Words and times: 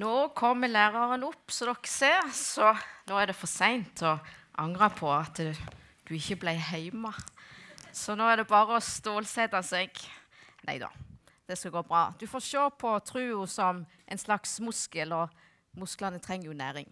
Nå 0.00 0.30
kommer 0.32 0.70
læreren 0.70 1.26
opp, 1.26 1.50
så 1.52 1.66
dere 1.68 1.90
ser. 1.90 2.30
Så 2.32 2.70
nå 3.10 3.18
er 3.20 3.28
det 3.28 3.36
for 3.36 3.50
seint 3.50 4.00
å 4.06 4.14
angre 4.62 4.88
på 4.96 5.10
at 5.12 5.40
du 5.42 6.14
ikke 6.16 6.38
ble 6.44 6.54
hjemme. 6.56 7.12
Så 7.92 8.14
nå 8.16 8.28
er 8.30 8.40
det 8.40 8.48
bare 8.48 8.78
å 8.78 8.84
stålsette 8.84 9.60
seg. 9.66 10.00
Nei 10.68 10.78
da, 10.80 10.88
det 11.48 11.58
skal 11.58 11.74
gå 11.74 11.84
bra. 11.88 12.06
Du 12.16 12.24
får 12.30 12.46
se 12.46 12.64
på 12.80 12.94
trua 13.04 13.44
som 13.50 13.84
en 13.84 14.22
slags 14.22 14.56
muskel, 14.64 15.12
og 15.12 15.76
musklene 15.76 16.22
trenger 16.22 16.48
jo 16.48 16.56
næring. 16.56 16.88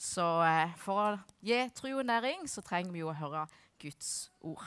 Så 0.00 0.24
eh, 0.46 0.72
for 0.80 1.02
å 1.02 1.06
gi 1.44 1.60
trua 1.76 2.04
næring, 2.06 2.46
så 2.48 2.64
trenger 2.64 2.94
vi 2.94 3.04
jo 3.04 3.12
å 3.12 3.18
høre 3.18 3.46
Guds 3.82 4.30
ord. 4.40 4.64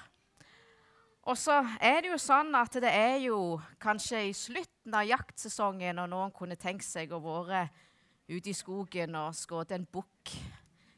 Og 1.29 1.37
så 1.37 1.59
er 1.77 1.99
det 2.01 2.09
jo 2.09 2.15
sånn 2.17 2.55
at 2.57 2.73
det 2.81 2.89
er 2.89 3.19
jo 3.21 3.59
kanskje 3.81 4.23
i 4.25 4.33
slutten 4.33 4.95
av 4.97 5.05
jaktsesongen, 5.05 5.99
og 6.01 6.07
noen 6.09 6.31
kunne 6.33 6.57
tenkt 6.57 6.87
seg 6.87 7.11
å 7.13 7.19
være 7.21 7.67
ute 8.31 8.49
i 8.49 8.55
skogen 8.57 9.13
og 9.19 9.35
skutt 9.37 9.75
en 9.75 9.85
bukk, 9.85 10.31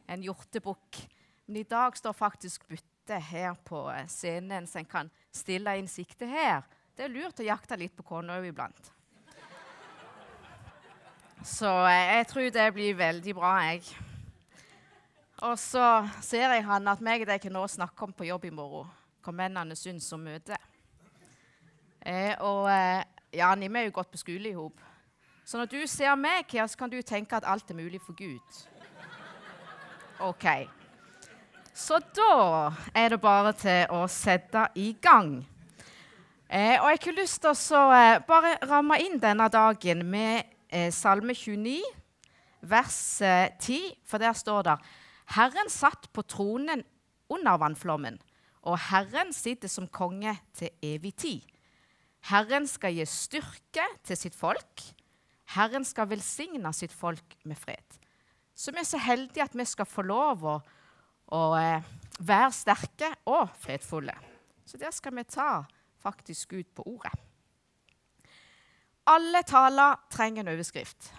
en 0.07 0.23
hjortebukk. 0.23 1.01
Men 1.47 1.59
i 1.59 1.65
dag 1.67 1.97
står 1.99 2.15
faktisk 2.15 2.63
bytte 2.71 3.17
her 3.27 3.57
på 3.67 3.83
scenen, 4.07 4.69
så 4.71 4.79
en 4.79 4.87
kan 4.87 5.11
stille 5.35 5.75
inn 5.81 5.91
sikte 5.91 6.29
her. 6.31 6.63
Det 6.95 7.09
er 7.09 7.11
lurt 7.11 7.43
å 7.43 7.49
jakte 7.49 7.79
litt 7.81 7.97
på 7.97 8.07
kona 8.13 8.39
òg 8.39 8.47
iblant. 8.53 8.93
Så 11.43 11.73
jeg 11.91 12.31
tror 12.31 12.49
det 12.55 12.69
blir 12.77 12.95
veldig 12.95 13.35
bra, 13.35 13.51
jeg. 13.67 13.83
Og 15.43 15.59
så 15.59 16.05
ser 16.23 16.55
jeg 16.55 16.67
han 16.71 16.87
at 16.87 17.03
meg 17.03 17.25
og 17.25 17.33
deg 17.33 17.43
kan 17.43 17.57
nå 17.57 17.67
snakke 17.67 18.07
om 18.07 18.15
på 18.15 18.31
jobb 18.31 18.47
i 18.47 18.55
morgen 18.55 18.97
hva 19.21 19.33
mennene 19.35 19.77
syns 19.77 20.09
om 20.15 20.23
møtet. 20.25 20.57
Eh, 22.01 22.33
og 22.41 22.65
eh, 22.71 23.03
ja, 23.37 23.53
vi 23.55 23.69
har 23.69 23.85
jo 23.85 23.95
gått 23.95 24.11
på 24.11 24.19
skole 24.21 24.49
i 24.49 24.57
hop. 24.57 24.81
Så 25.45 25.57
når 25.57 25.69
du 25.71 25.79
ser 25.87 26.15
meg 26.15 26.49
her, 26.51 26.67
så 26.67 26.77
kan 26.77 26.89
du 26.89 27.01
tenke 27.01 27.35
at 27.35 27.47
alt 27.47 27.69
er 27.71 27.77
mulig 27.77 28.01
for 28.01 28.17
Gud. 28.17 28.61
OK. 30.21 30.45
Så 31.73 31.99
da 32.15 32.71
er 32.95 33.13
det 33.13 33.21
bare 33.21 33.53
til 33.57 33.93
å 33.95 34.03
sette 34.11 34.67
i 34.75 34.91
gang. 35.01 35.39
Eh, 36.51 36.75
og 36.81 36.89
jeg 36.91 37.01
har 37.05 37.15
lyst 37.15 37.41
til 37.45 37.77
å 37.77 37.83
eh, 37.95 38.19
bare 38.27 38.57
ramme 38.67 38.99
inn 38.99 39.21
denne 39.21 39.47
dagen 39.51 40.03
med 40.11 40.49
eh, 40.67 40.89
Salme 40.91 41.33
29, 41.37 41.77
vers 42.61 42.97
10, 43.21 43.77
eh, 43.77 43.93
for 44.05 44.21
der 44.21 44.35
står 44.35 44.67
det 44.67 44.75
Herren 45.31 45.71
satt 45.71 46.09
på 46.11 46.25
tronen 46.27 46.83
under 47.31 47.55
vannflommen 47.61 48.19
og 48.61 48.77
Herren 48.91 49.33
sitter 49.33 49.71
som 49.71 49.89
konge 49.89 50.35
til 50.53 50.69
evig 50.85 51.15
tid. 51.17 51.41
Herren 52.29 52.67
skal 52.69 52.93
gi 52.93 53.05
styrke 53.09 53.85
til 54.05 54.19
sitt 54.19 54.37
folk. 54.37 54.83
Herren 55.55 55.85
skal 55.87 56.09
velsigne 56.11 56.69
sitt 56.73 56.93
folk 56.93 57.35
med 57.43 57.57
fred. 57.57 57.97
Så 58.55 58.71
vi 58.71 58.83
er 58.83 58.87
så 58.87 58.99
heldige 59.01 59.43
at 59.43 59.57
vi 59.57 59.65
skal 59.65 59.89
få 59.89 60.05
lov 60.05 60.45
å, 60.45 60.59
å 61.33 61.41
eh, 61.57 61.87
være 62.21 62.51
sterke 62.53 63.09
og 63.25 63.49
fredfulle. 63.63 64.13
Så 64.65 64.77
der 64.77 64.93
skal 64.93 65.15
vi 65.17 65.25
ta 65.25 65.63
faktisk 66.01 66.53
ut 66.53 66.69
på 66.75 66.85
ordet. 66.85 67.13
Alle 69.09 69.41
taler 69.43 69.97
trenger 70.13 70.45
en 70.45 70.53
overskrift. 70.53 71.09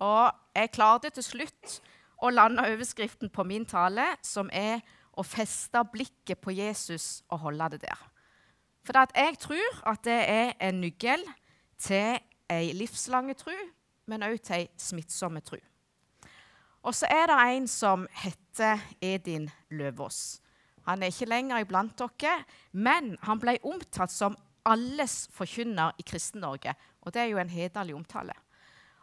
Og 0.00 0.32
jeg 0.56 0.72
klarte 0.72 1.10
til 1.12 1.26
slutt 1.26 1.76
å 2.24 2.32
lande 2.32 2.64
overskriften 2.64 3.28
på 3.32 3.44
min 3.44 3.66
tale, 3.68 4.06
som 4.24 4.48
er 4.52 4.80
å 5.18 5.24
feste 5.26 5.82
blikket 5.92 6.40
på 6.40 6.54
Jesus 6.54 7.22
og 7.30 7.46
holde 7.46 7.72
det 7.74 7.82
der. 7.88 8.02
For 8.86 8.96
jeg 8.96 9.38
tror 9.38 9.80
at 9.90 10.04
det 10.04 10.20
er 10.28 10.52
en 10.60 10.80
nøkkel 10.80 11.24
til 11.80 12.20
ei 12.50 12.72
livslange 12.76 13.36
tro, 13.38 13.54
men 14.06 14.24
òg 14.26 14.40
til 14.42 14.62
ei 14.62 14.68
smittsomme 14.80 15.42
tro. 15.44 15.58
Og 16.82 16.96
så 16.96 17.08
er 17.12 17.28
det 17.28 17.40
en 17.56 17.66
som 17.68 18.06
heter 18.22 18.80
Edin 19.04 19.50
Løvaas. 19.70 20.40
Han 20.88 21.02
er 21.02 21.12
ikke 21.12 21.28
lenger 21.28 21.60
iblant 21.60 21.98
dere, 22.00 22.38
men 22.72 23.16
han 23.22 23.40
ble 23.40 23.58
omtalt 23.68 24.12
som 24.12 24.36
alles 24.64 25.26
forkynner 25.34 25.92
i 26.00 26.06
Kristen-Norge. 26.06 26.72
Og 27.04 27.12
det 27.14 27.22
er 27.22 27.28
jo 27.32 27.40
en 27.40 27.52
hederlig 27.52 27.94
omtale. 27.94 28.32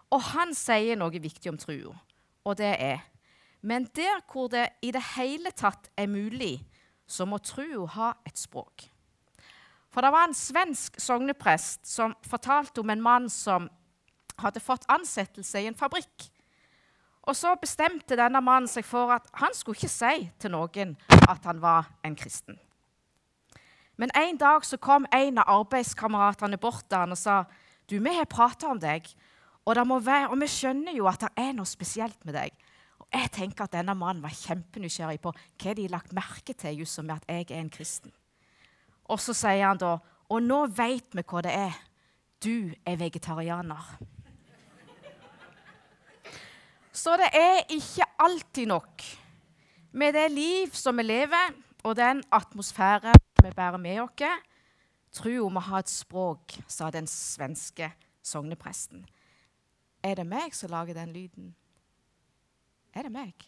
Og 0.10 0.24
han 0.34 0.56
sier 0.58 0.98
noe 0.98 1.22
viktig 1.22 1.52
om 1.52 1.60
trua, 1.60 1.94
og 2.48 2.58
det 2.58 2.74
er 2.80 3.04
men 3.62 3.88
der 3.96 4.22
hvor 4.32 4.48
det 4.52 4.68
i 4.82 4.92
det 4.92 5.04
hele 5.16 5.52
tatt 5.52 5.90
er 5.98 6.08
mulig, 6.08 6.62
så 7.08 7.26
må 7.26 7.40
trua 7.40 7.88
ha 7.96 8.12
et 8.28 8.38
språk. 8.38 8.90
For 9.90 10.04
det 10.04 10.12
var 10.14 10.28
en 10.28 10.36
svensk 10.36 11.00
sogneprest 11.02 11.88
som 11.88 12.16
fortalte 12.28 12.84
om 12.84 12.90
en 12.90 13.02
mann 13.02 13.30
som 13.34 13.70
hadde 14.38 14.62
fått 14.62 14.86
ansettelse 14.92 15.62
i 15.64 15.70
en 15.70 15.78
fabrikk. 15.78 16.28
Og 17.28 17.36
så 17.36 17.56
bestemte 17.60 18.16
denne 18.16 18.40
mannen 18.44 18.70
seg 18.72 18.86
for 18.88 19.12
at 19.16 19.26
han 19.42 19.56
skulle 19.56 19.80
ikke 19.80 19.92
si 19.92 20.28
til 20.40 20.54
noen 20.54 20.94
at 21.28 21.48
han 21.48 21.60
var 21.64 21.90
en 22.06 22.16
kristen. 22.16 22.60
Men 23.98 24.14
en 24.16 24.38
dag 24.38 24.66
så 24.66 24.78
kom 24.78 25.08
en 25.12 25.42
av 25.42 25.50
arbeidskameratene 25.64 26.60
bort 26.62 26.86
til 26.86 27.02
han 27.02 27.16
og 27.16 27.20
sa 27.20 27.42
du, 27.90 27.98
vi 27.98 28.14
har 28.14 28.28
prata 28.30 28.70
om 28.70 28.80
deg, 28.80 29.08
og, 29.66 29.76
være, 29.76 30.30
og 30.30 30.40
vi 30.40 30.48
skjønner 30.52 30.96
jo 30.96 31.08
at 31.10 31.24
det 31.24 31.32
er 31.40 31.54
noe 31.56 31.68
spesielt 31.68 32.20
med 32.28 32.36
deg. 32.38 32.52
Jeg 33.14 33.32
tenker 33.32 33.66
at 33.66 33.74
denne 33.74 33.96
mannen 33.96 34.24
var 34.24 34.36
kjempenysgjerrig 34.36 35.20
på 35.24 35.32
hva 35.32 35.74
de 35.78 35.88
lagt 35.92 36.16
merke 36.16 36.54
til 36.54 36.82
just 36.84 37.00
med 37.02 37.16
at 37.16 37.28
jeg 37.30 37.52
er 37.52 37.62
en 37.62 37.72
kristen. 37.72 38.12
Og 39.08 39.20
så 39.24 39.36
sier 39.38 39.68
han 39.68 39.80
da 39.80 39.98
Og 40.28 40.44
nå 40.44 40.66
veit 40.76 41.14
vi 41.16 41.24
hva 41.24 41.40
det 41.46 41.54
er. 41.56 41.76
Du 42.44 42.74
er 42.86 42.98
vegetarianer. 43.00 43.86
Så 46.92 47.14
det 47.16 47.30
er 47.32 47.62
ikke 47.72 48.04
alltid 48.20 48.68
nok 48.68 49.04
med 49.92 50.14
det 50.14 50.32
liv 50.32 50.74
som 50.76 50.98
vi 50.98 51.04
lever, 51.04 51.54
og 51.84 51.96
den 51.96 52.24
atmosfæren 52.32 53.16
vi 53.44 53.52
bærer 53.56 53.78
med 53.78 54.02
oss. 54.02 54.44
Trua 55.12 55.50
må 55.50 55.62
ha 55.64 55.80
et 55.80 55.90
språk, 55.90 56.58
sa 56.68 56.90
den 56.92 57.08
svenske 57.08 57.88
sognepresten. 58.22 59.06
Er 60.04 60.20
det 60.20 60.28
meg 60.28 60.54
som 60.54 60.70
lager 60.70 60.94
den 60.94 61.14
lyden? 61.14 61.56
Er 62.98 63.06
det 63.06 63.12
meg? 63.14 63.44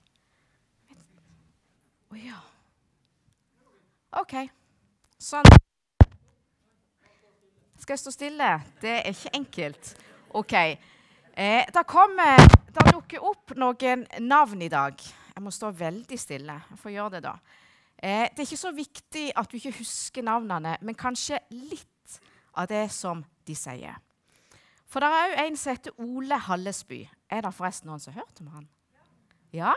Å 0.94 2.14
oh, 2.14 2.20
ja. 2.22 2.38
OK. 4.22 4.36
Sånn. 5.18 5.50
Skal 7.80 7.96
jeg 7.96 8.02
stå 8.04 8.14
stille? 8.14 8.52
Det 8.78 8.94
er 9.00 9.10
ikke 9.10 9.34
enkelt. 9.40 9.92
OK. 10.38 10.54
Eh, 10.54 11.66
det 11.66 11.86
kommer 11.90 12.46
Det 12.70 12.86
dukker 12.92 13.26
opp 13.26 13.58
noen 13.58 14.06
navn 14.22 14.62
i 14.62 14.70
dag. 14.70 14.94
Jeg 15.34 15.42
må 15.42 15.50
stå 15.56 15.74
veldig 15.74 16.22
stille. 16.22 16.62
Jeg 16.70 16.82
får 16.84 16.98
gjøre 17.00 17.18
det, 17.18 17.26
da. 17.26 17.36
Eh, 17.98 18.30
det 18.30 18.44
er 18.44 18.48
ikke 18.52 18.66
så 18.68 18.76
viktig 18.78 19.28
at 19.34 19.50
du 19.50 19.58
ikke 19.58 19.80
husker 19.82 20.30
navnene, 20.30 20.78
men 20.86 20.94
kanskje 20.94 21.42
litt 21.50 22.22
av 22.54 22.70
det 22.70 22.86
som 22.94 23.26
de 23.50 23.58
sier. 23.58 23.98
For 24.86 25.02
det 25.02 25.10
er 25.10 25.32
òg 25.32 25.40
en 25.48 25.58
som 25.58 25.74
heter 25.74 26.04
Ole 26.06 26.38
Hallesby. 26.38 27.08
Er 27.34 27.48
det 27.48 27.58
forresten 27.58 27.90
noen 27.90 28.04
som 28.04 28.14
har 28.14 28.28
hørt 28.28 28.46
om 28.46 28.54
han? 28.54 28.76
Ja. 29.56 29.74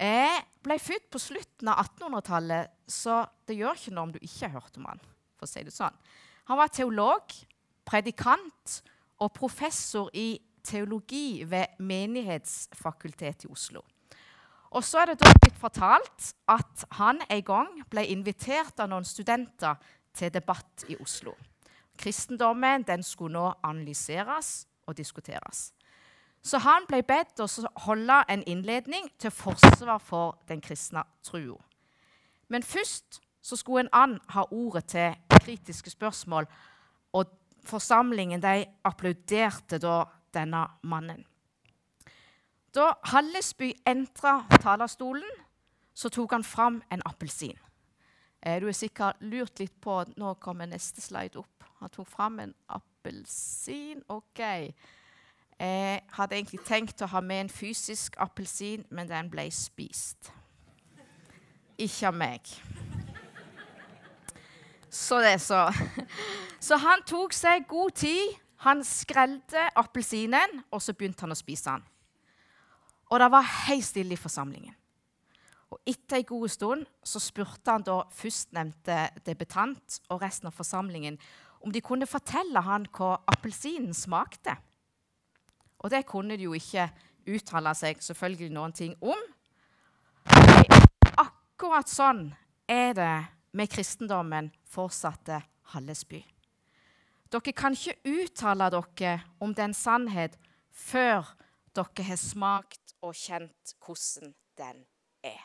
Jeg 0.00 0.42
ble 0.64 0.78
født 0.80 1.10
på 1.12 1.20
slutten 1.20 1.68
av 1.68 1.82
1800-tallet, 1.84 2.72
så 2.88 3.22
det 3.48 3.58
gjør 3.58 3.76
ikke 3.76 3.94
noe 3.94 4.08
om 4.08 4.14
du 4.14 4.20
ikke 4.20 4.48
har 4.48 4.56
hørt 4.60 4.78
om 4.80 4.88
han. 4.88 5.02
for 5.36 5.48
å 5.48 5.50
si 5.50 5.62
det 5.64 5.72
sånn. 5.72 5.94
Han 6.50 6.58
var 6.60 6.72
teolog, 6.72 7.32
predikant 7.88 8.80
og 9.20 9.32
professor 9.32 10.10
i 10.12 10.40
teologi 10.64 11.44
ved 11.48 11.80
Menighetsfakultetet 11.80 13.46
i 13.46 13.52
Oslo. 13.52 13.82
Og 14.70 14.84
så 14.84 15.00
er 15.00 15.10
det 15.10 15.20
da 15.22 15.32
blitt 15.40 15.58
fortalt 15.58 16.26
at 16.52 16.84
han 16.98 17.22
en 17.26 17.44
gang 17.44 17.70
ble 17.90 18.04
invitert 18.12 18.78
av 18.80 18.90
noen 18.92 19.06
studenter 19.06 19.80
til 20.14 20.30
debatt 20.32 20.84
i 20.88 20.98
Oslo. 21.00 21.34
Kristendommen 21.98 22.84
den 22.86 23.02
skulle 23.04 23.34
nå 23.34 23.48
analyseres 23.66 24.68
og 24.86 24.96
diskuteres. 24.96 25.70
Så 26.42 26.58
han 26.58 26.86
ble 26.88 27.02
bedt 27.04 27.40
å 27.40 27.48
holde 27.84 28.22
en 28.28 28.42
innledning 28.48 29.10
til 29.18 29.30
forsvar 29.30 29.98
for 29.98 30.38
den 30.48 30.60
kristne 30.60 31.02
trua. 31.22 31.58
Men 32.48 32.62
først 32.62 33.20
så 33.42 33.56
skulle 33.56 33.80
en 33.80 33.92
and 33.92 34.18
ha 34.28 34.44
ordet 34.50 34.84
til 34.84 35.14
kritiske 35.40 35.90
spørsmål, 35.90 36.46
og 37.12 37.26
forsamlingen 37.64 38.42
de 38.42 38.64
applauderte 38.84 39.78
da 39.78 40.04
denne 40.34 40.66
mannen. 40.82 41.24
Da 42.74 42.92
Hallesby 43.04 43.72
entra 43.86 44.44
talerstolen, 44.62 45.30
så 45.94 46.08
tok 46.08 46.32
han 46.32 46.44
fram 46.44 46.82
en 46.92 47.02
appelsin. 47.06 47.58
Eh, 48.42 48.60
du 48.60 48.68
er 48.68 48.72
sikkert 48.72 49.20
lurt 49.20 49.58
litt 49.58 49.74
på 49.80 50.04
Nå 50.16 50.34
kommer 50.40 50.66
neste 50.70 51.00
slide 51.00 51.38
opp. 51.38 51.64
Han 51.80 51.90
tok 51.92 52.08
fram 52.08 52.38
en 52.40 52.54
appelsin. 52.68 54.02
OK. 54.08 54.40
Jeg 55.60 56.00
hadde 56.16 56.38
egentlig 56.38 56.62
tenkt 56.64 57.02
å 57.04 57.08
ha 57.12 57.20
med 57.20 57.42
en 57.44 57.50
fysisk 57.52 58.14
appelsin, 58.16 58.86
men 58.88 59.08
den 59.10 59.26
ble 59.28 59.44
spist. 59.52 60.30
Ikke 61.76 62.08
av 62.08 62.16
meg. 62.16 62.48
Så 64.88 65.20
det, 65.20 65.36
så. 65.44 65.66
Så 66.60 66.76
han 66.80 67.04
tok 67.08 67.36
seg 67.36 67.68
god 67.68 67.92
tid. 68.00 68.38
Han 68.64 68.80
skrelte 68.84 69.66
appelsinen, 69.80 70.62
og 70.72 70.80
så 70.84 70.92
begynte 70.96 71.24
han 71.24 71.32
å 71.32 71.38
spise 71.38 71.72
den. 71.72 71.84
Og 73.10 73.20
det 73.20 73.28
var 73.32 73.52
helt 73.66 73.84
stille 73.84 74.16
i 74.16 74.20
forsamlingen. 74.20 74.74
Og 75.70 75.78
Etter 75.88 76.18
en 76.18 76.28
god 76.32 76.48
stund 76.50 76.88
så 77.06 77.20
spurte 77.22 77.70
han 77.70 77.84
da 77.86 78.00
førstnevnte 78.16 78.98
debutant 79.28 80.00
og 80.08 80.24
resten 80.24 80.50
av 80.50 80.56
forsamlingen 80.56 81.20
om 81.60 81.72
de 81.72 81.84
kunne 81.84 82.08
fortelle 82.08 82.64
han 82.64 82.88
hva 82.96 83.18
appelsinen 83.28 83.94
smakte. 83.94 84.56
Og 85.80 85.90
det 85.90 86.04
kunne 86.08 86.36
de 86.36 86.44
jo 86.48 86.56
ikke 86.56 86.88
uttale 87.30 87.72
seg 87.76 88.02
selvfølgelig 88.04 88.50
noen 88.52 88.74
ting 88.76 88.96
om. 89.00 89.20
Akkurat 91.20 91.88
sånn 91.88 92.28
er 92.68 92.92
det 92.96 93.14
med 93.56 93.70
kristendommen, 93.72 94.50
fortsatte 94.70 95.40
Hallesby. 95.72 96.20
Dere 97.30 97.54
kan 97.54 97.76
ikke 97.76 97.98
uttale 98.10 98.70
dere 98.74 99.14
om 99.42 99.54
den 99.54 99.74
sannhet 99.74 100.36
før 100.74 101.28
dere 101.74 102.06
har 102.08 102.18
smakt 102.18 102.96
og 103.06 103.14
kjent 103.14 103.76
hvordan 103.78 104.34
den 104.58 104.84
er. 105.22 105.42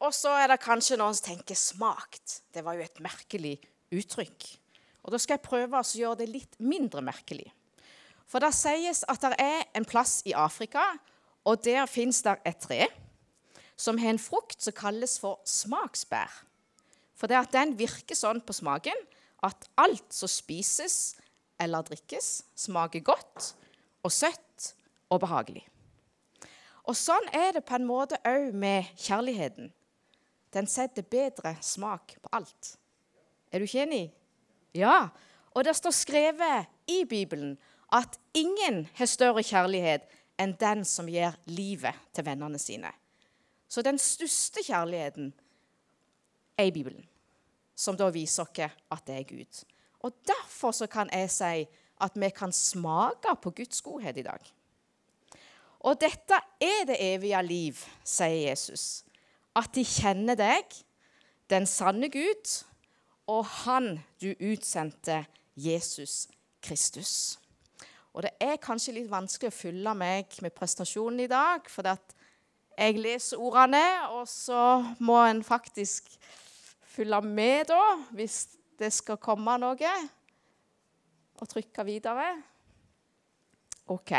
Og 0.00 0.14
så 0.16 0.32
er 0.40 0.48
det 0.48 0.62
kanskje 0.64 0.96
noen 0.96 1.14
som 1.16 1.26
tenker 1.26 1.54
'smakt'. 1.54 2.42
Det 2.52 2.64
var 2.64 2.74
jo 2.74 2.80
et 2.80 3.00
merkelig 3.00 3.58
uttrykk. 3.92 4.59
Og 5.02 5.12
Da 5.12 5.18
skal 5.18 5.38
jeg 5.38 5.46
prøve 5.46 5.78
å 5.78 5.96
gjøre 5.96 6.20
det 6.22 6.28
litt 6.28 6.58
mindre 6.60 7.02
merkelig. 7.02 7.48
For 8.26 8.42
det 8.42 8.52
sies 8.54 9.02
at 9.10 9.22
det 9.24 9.38
er 9.42 9.64
en 9.74 9.84
plass 9.84 10.20
i 10.28 10.34
Afrika, 10.36 10.82
og 11.44 11.64
der 11.64 11.86
fins 11.90 12.22
det 12.22 12.36
et 12.46 12.60
tre 12.60 12.86
som 13.80 13.98
har 13.98 14.12
en 14.12 14.20
frukt 14.20 14.60
som 14.60 14.76
kalles 14.76 15.16
for 15.18 15.40
smaksbær. 15.48 16.30
For 17.16 17.26
det 17.26 17.38
at 17.38 17.52
den 17.52 17.72
virker 17.78 18.16
sånn 18.16 18.42
på 18.44 18.52
smaken 18.52 18.96
at 19.44 19.66
alt 19.80 20.12
som 20.12 20.28
spises 20.28 21.16
eller 21.60 21.84
drikkes, 21.84 22.42
smaker 22.56 23.02
godt 23.04 23.54
og 24.04 24.12
søtt 24.12 24.72
og 25.12 25.22
behagelig. 25.24 25.64
Og 26.88 26.96
sånn 26.96 27.26
er 27.36 27.54
det 27.56 27.64
på 27.68 27.76
en 27.76 27.88
måte 27.88 28.20
òg 28.26 28.54
med 28.56 28.88
kjærligheten. 29.00 29.72
Den 30.50 30.66
setter 30.66 31.06
bedre 31.06 31.54
smak 31.62 32.16
på 32.22 32.32
alt. 32.36 32.74
Er 33.52 33.60
du 33.60 33.68
ikke 33.68 33.84
enig? 33.84 34.06
Ja. 34.74 35.08
Og 35.54 35.64
det 35.66 35.74
står 35.76 35.94
skrevet 35.94 36.66
i 36.86 37.04
Bibelen 37.04 37.56
at 37.92 38.18
ingen 38.34 38.84
har 38.94 39.10
større 39.10 39.42
kjærlighet 39.42 40.06
enn 40.40 40.54
den 40.60 40.84
som 40.86 41.08
gir 41.10 41.34
livet 41.50 41.96
til 42.14 42.26
vennene 42.26 42.58
sine. 42.58 42.92
Så 43.70 43.82
den 43.86 43.98
største 43.98 44.62
kjærligheten 44.66 45.32
er 46.58 46.70
i 46.70 46.74
Bibelen, 46.74 47.04
som 47.74 47.98
da 47.98 48.08
viser 48.14 48.46
oss 48.46 48.80
at 48.90 49.04
det 49.06 49.18
er 49.18 49.28
Gud. 49.28 49.64
Og 50.00 50.16
Derfor 50.26 50.72
så 50.72 50.86
kan 50.86 51.10
jeg 51.12 51.30
si 51.30 51.66
at 52.00 52.16
vi 52.16 52.30
kan 52.30 52.52
smake 52.52 53.36
på 53.42 53.50
Guds 53.50 53.82
godhet 53.82 54.16
i 54.16 54.24
dag. 54.24 54.40
Og 55.80 56.00
dette 56.00 56.36
er 56.60 56.84
det 56.86 56.96
evige 57.00 57.42
liv, 57.42 57.76
sier 58.04 58.48
Jesus 58.50 59.04
at 59.56 59.72
de 59.74 59.82
kjenner 59.84 60.38
deg, 60.38 60.74
den 61.50 61.66
sanne 61.66 62.06
Gud, 62.12 62.52
og 63.30 63.46
Han 63.46 64.00
du 64.20 64.32
utsendte, 64.34 65.24
Jesus 65.56 66.28
Kristus. 66.62 67.38
Og 68.12 68.22
Det 68.22 68.30
er 68.40 68.56
kanskje 68.58 68.96
litt 68.96 69.10
vanskelig 69.10 69.52
å 69.52 69.54
fylle 69.54 69.94
meg 69.94 70.34
med 70.42 70.54
prestasjonen 70.56 71.22
i 71.24 71.30
dag, 71.30 71.68
for 71.70 71.86
jeg 71.86 72.98
leser 72.98 73.38
ordene, 73.38 73.82
og 74.16 74.26
så 74.28 74.80
må 74.98 75.20
en 75.22 75.44
faktisk 75.46 76.10
fylle 76.90 77.20
med, 77.22 77.68
da, 77.70 78.00
hvis 78.10 78.48
det 78.80 78.90
skal 78.92 79.20
komme 79.22 79.54
noe, 79.62 79.92
og 81.40 81.48
trykke 81.48 81.84
videre. 81.86 82.32
OK. 83.86 84.12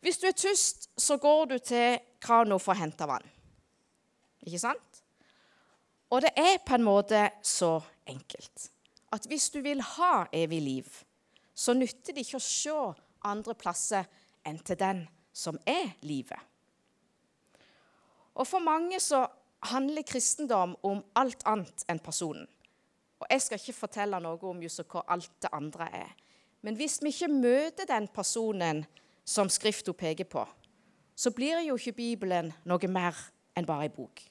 Hvis 0.00 0.18
du 0.18 0.26
er 0.30 0.36
tyst, 0.38 0.88
så 0.96 1.18
går 1.20 1.44
du 1.44 1.58
til 1.58 1.98
krana 2.22 2.56
for 2.62 2.72
å 2.72 2.80
hente 2.80 3.06
vann. 3.10 3.26
Ikke 4.46 4.62
sant? 4.62 5.02
Og 6.08 6.22
det 6.24 6.32
er 6.40 6.60
på 6.64 6.78
en 6.78 6.86
måte 6.86 7.26
så 7.44 7.76
enkelt 8.08 8.70
at 9.12 9.24
hvis 9.28 9.48
du 9.50 9.60
vil 9.64 9.80
ha 9.80 10.26
evig 10.32 10.60
liv, 10.62 10.88
så 11.54 11.72
nytter 11.72 12.12
det 12.12 12.26
ikke 12.26 12.38
å 12.38 12.44
se 12.44 12.76
andre 13.24 13.54
plasser 13.58 14.04
enn 14.46 14.60
til 14.60 14.78
den 14.78 15.02
som 15.32 15.58
er 15.66 15.94
livet. 16.06 16.38
Og 18.38 18.46
For 18.46 18.62
mange 18.62 19.00
så 19.00 19.24
handler 19.72 20.06
kristendom 20.06 20.76
om 20.86 21.02
alt 21.18 21.42
annet 21.46 21.84
enn 21.90 21.98
personen. 21.98 22.46
Og 23.18 23.26
Jeg 23.30 23.42
skal 23.42 23.58
ikke 23.58 23.80
fortelle 23.80 24.20
noe 24.22 24.38
om 24.46 24.62
just 24.62 24.84
hva 24.86 25.02
alt 25.10 25.32
det 25.42 25.50
andre 25.52 25.88
er. 25.90 26.12
Men 26.62 26.76
hvis 26.78 27.00
vi 27.02 27.10
ikke 27.10 27.32
møter 27.32 27.86
den 27.86 28.06
personen 28.14 28.84
som 29.24 29.50
Skrifta 29.50 29.92
peker 29.92 30.24
på, 30.24 30.46
så 31.16 31.30
blir 31.34 31.60
jo 31.66 31.74
ikke 31.74 31.96
Bibelen 31.96 32.52
noe 32.64 32.88
mer 32.88 33.16
enn 33.58 33.66
bare 33.66 33.88
ei 33.88 33.94
bok. 33.94 34.22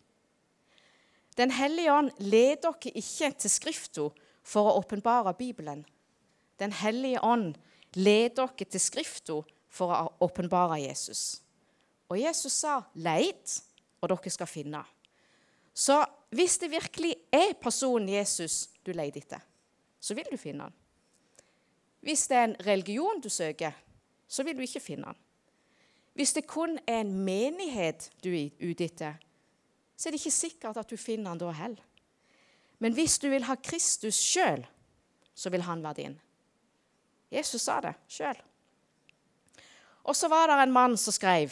Den 1.38 1.51
hellige 1.51 1.94
ånd 1.94 2.12
leder 2.18 2.74
dere 2.74 2.98
ikke 2.98 3.31
til 3.38 3.51
Skrifta 3.51 4.07
for 4.48 4.69
å 4.69 4.78
åpenbare 4.80 5.36
Bibelen. 5.38 5.86
Den 6.57 6.74
hellige 6.74 7.22
ånd 7.22 7.57
leder 7.94 8.48
dere 8.48 8.69
til 8.72 8.81
Skrifta 8.81 9.42
for 9.69 9.94
å 9.94 10.13
åpenbare 10.25 10.80
Jesus. 10.81 11.42
Og 12.10 12.19
Jesus 12.19 12.54
sa 12.54 12.81
'leit, 12.95 13.62
og 14.01 14.10
dere 14.10 14.30
skal 14.30 14.48
finne'. 14.48 14.86
Så 15.74 16.06
hvis 16.30 16.57
det 16.57 16.72
virkelig 16.72 17.16
er 17.31 17.54
personen 17.62 18.10
Jesus 18.10 18.69
du 18.86 18.92
leter 18.92 19.22
etter, 19.22 19.39
så 20.00 20.16
vil 20.16 20.25
du 20.31 20.38
finne 20.38 20.63
han. 20.63 20.74
Hvis 22.01 22.28
det 22.28 22.38
er 22.38 22.44
en 22.44 22.56
religion 22.66 23.22
du 23.22 23.30
søker, 23.30 23.72
så 24.28 24.44
vil 24.44 24.57
du 24.57 24.62
ikke 24.62 24.80
finne 24.80 25.06
han. 25.06 25.16
Hvis 26.13 26.34
det 26.34 26.48
kun 26.48 26.80
er 26.88 27.01
en 27.01 27.13
menighet 27.13 28.10
du 28.24 28.31
er 28.34 28.50
ute 28.62 28.86
etter, 28.86 29.13
så 29.98 30.08
er 30.08 30.14
det 30.14 30.22
ikke 30.22 30.32
sikkert 30.32 30.78
at 30.78 30.90
du 30.90 30.98
finner 30.98 31.34
han 31.34 31.42
da 31.42 31.52
heller. 31.52 31.84
Men 32.78 32.94
hvis 32.94 33.18
du 33.18 33.30
vil 33.32 33.48
ha 33.48 33.56
Kristus 33.58 34.20
sjøl, 34.22 34.62
så 35.34 35.50
vil 35.50 35.66
han 35.66 35.82
være 35.84 35.98
din. 36.02 36.20
Jesus 37.34 37.66
sa 37.66 37.80
det 37.82 37.96
sjøl. 38.08 38.38
Og 40.08 40.16
så 40.16 40.30
var 40.32 40.48
det 40.48 40.60
en 40.62 40.72
mann 40.72 40.98
som 40.98 41.12
skrev 41.14 41.52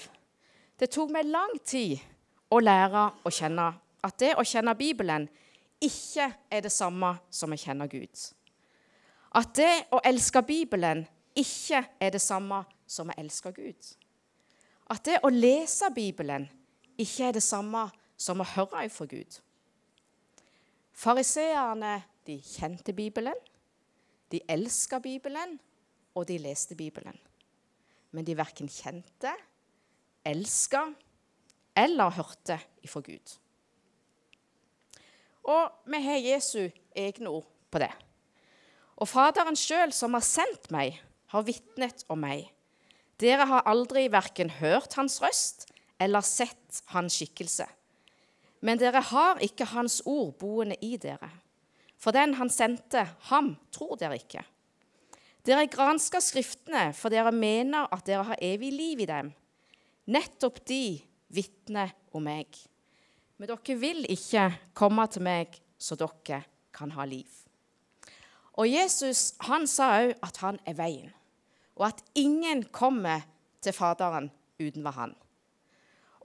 Det 0.79 0.89
tok 0.91 1.11
meg 1.11 1.27
lang 1.27 1.57
tid 1.63 1.99
å 2.51 2.59
lære 2.59 3.03
å 3.23 3.31
kjenne 3.31 3.67
at 4.05 4.17
det 4.19 4.33
å 4.35 4.43
kjenne 4.43 4.75
Bibelen 4.75 5.27
ikke 5.81 6.27
er 6.51 6.63
det 6.65 6.71
samme 6.71 7.13
som 7.31 7.53
å 7.53 7.57
kjenne 7.59 7.87
Gud. 7.87 8.25
At 9.35 9.53
det 9.55 9.87
å 9.95 10.01
elske 10.03 10.43
Bibelen 10.43 11.05
ikke 11.35 11.81
er 11.99 12.11
det 12.11 12.21
samme 12.23 12.61
som 12.87 13.09
å 13.09 13.15
elske 13.17 13.51
Gud. 13.55 13.87
At 14.91 15.07
det 15.07 15.21
å 15.23 15.31
lese 15.31 15.89
Bibelen 15.95 16.45
ikke 16.99 17.29
er 17.29 17.39
det 17.39 17.43
samme 17.43 17.87
som 18.17 18.41
å 18.41 18.47
høre 18.55 18.87
fra 18.89 19.07
Gud. 19.09 19.39
Fariseerne 20.95 21.99
de 22.25 22.39
kjente 22.41 22.93
Bibelen, 22.95 23.37
de 24.31 24.41
elska 24.49 24.99
Bibelen, 25.03 25.59
og 26.15 26.27
de 26.29 26.37
leste 26.39 26.75
Bibelen. 26.75 27.17
Men 28.15 28.25
de 28.25 28.37
verken 28.37 28.69
kjente, 28.71 29.33
elska 30.25 30.87
eller 31.75 32.15
hørte 32.15 32.57
ifra 32.85 33.01
Gud. 33.03 33.35
Og 35.45 35.91
vi 35.91 36.01
har 36.01 36.23
Jesu 36.23 36.71
egne 36.95 37.29
ord 37.29 37.49
på 37.69 37.81
det. 37.83 37.91
Og 38.95 39.09
Faderen 39.11 39.57
sjøl, 39.59 39.91
som 39.93 40.15
har 40.15 40.23
sendt 40.23 40.71
meg, 40.73 40.95
har 41.35 41.43
vitnet 41.45 42.05
om 42.09 42.21
meg. 42.23 42.47
Dere 43.19 43.45
har 43.47 43.67
aldri 43.67 44.07
verken 44.11 44.49
hørt 44.57 44.95
hans 44.97 45.19
røst 45.23 45.67
eller 46.01 46.23
sett 46.25 46.81
hans 46.95 47.19
skikkelse. 47.19 47.67
Men 48.65 48.81
dere 48.81 49.03
har 49.11 49.41
ikke 49.45 49.67
Hans 49.75 49.99
ord 50.09 50.33
boende 50.41 50.77
i 50.81 50.95
dere. 50.97 51.29
For 52.01 52.15
den 52.15 52.33
han 52.39 52.49
sendte, 52.49 53.05
ham 53.29 53.53
tror 53.73 53.95
dere 54.01 54.17
ikke. 54.17 54.41
Dere 55.45 55.67
gransker 55.69 56.23
Skriftene, 56.23 56.89
for 56.97 57.13
dere 57.13 57.31
mener 57.31 57.85
at 57.93 58.05
dere 58.07 58.25
har 58.31 58.41
evig 58.41 58.71
liv 58.73 59.03
i 59.05 59.09
dem. 59.09 59.29
Nettopp 60.09 60.63
de 60.65 60.97
vitner 61.33 61.93
om 62.13 62.25
meg. 62.25 62.49
Men 63.37 63.51
dere 63.51 63.77
vil 63.77 64.05
ikke 64.09 64.49
komme 64.77 65.05
til 65.13 65.25
meg 65.25 65.59
så 65.77 65.97
dere 65.99 66.41
kan 66.75 66.93
ha 66.97 67.05
liv. 67.05 67.29
Og 68.55 68.69
Jesus 68.71 69.33
han 69.45 69.67
sa 69.67 69.91
òg 69.99 70.15
at 70.23 70.39
han 70.41 70.57
er 70.65 70.77
veien, 70.77 71.11
og 71.75 71.89
at 71.89 72.01
ingen 72.15 72.63
kommer 72.71 73.25
til 73.61 73.75
Faderen 73.75 74.29
utenfor 74.61 74.95
han. 74.95 75.15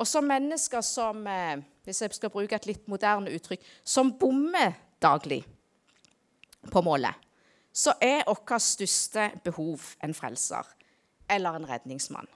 Og 0.00 0.06
som 0.08 0.24
mennesker 0.24 0.80
som 0.86 1.26
eh, 1.26 1.60
hvis 1.90 2.02
jeg 2.02 2.14
skal 2.14 2.30
bruke 2.30 2.54
et 2.54 2.68
litt 2.70 2.86
moderne 2.90 3.32
uttrykk, 3.34 3.64
som 3.82 4.12
bommer 4.18 4.76
daglig 5.02 5.42
på 6.70 6.82
målet, 6.86 7.14
så 7.72 7.94
er 8.02 8.26
vårt 8.28 8.54
største 8.62 9.30
behov 9.44 9.82
en 10.04 10.14
frelser 10.14 10.66
eller 11.30 11.58
en 11.58 11.68
redningsmann. 11.68 12.28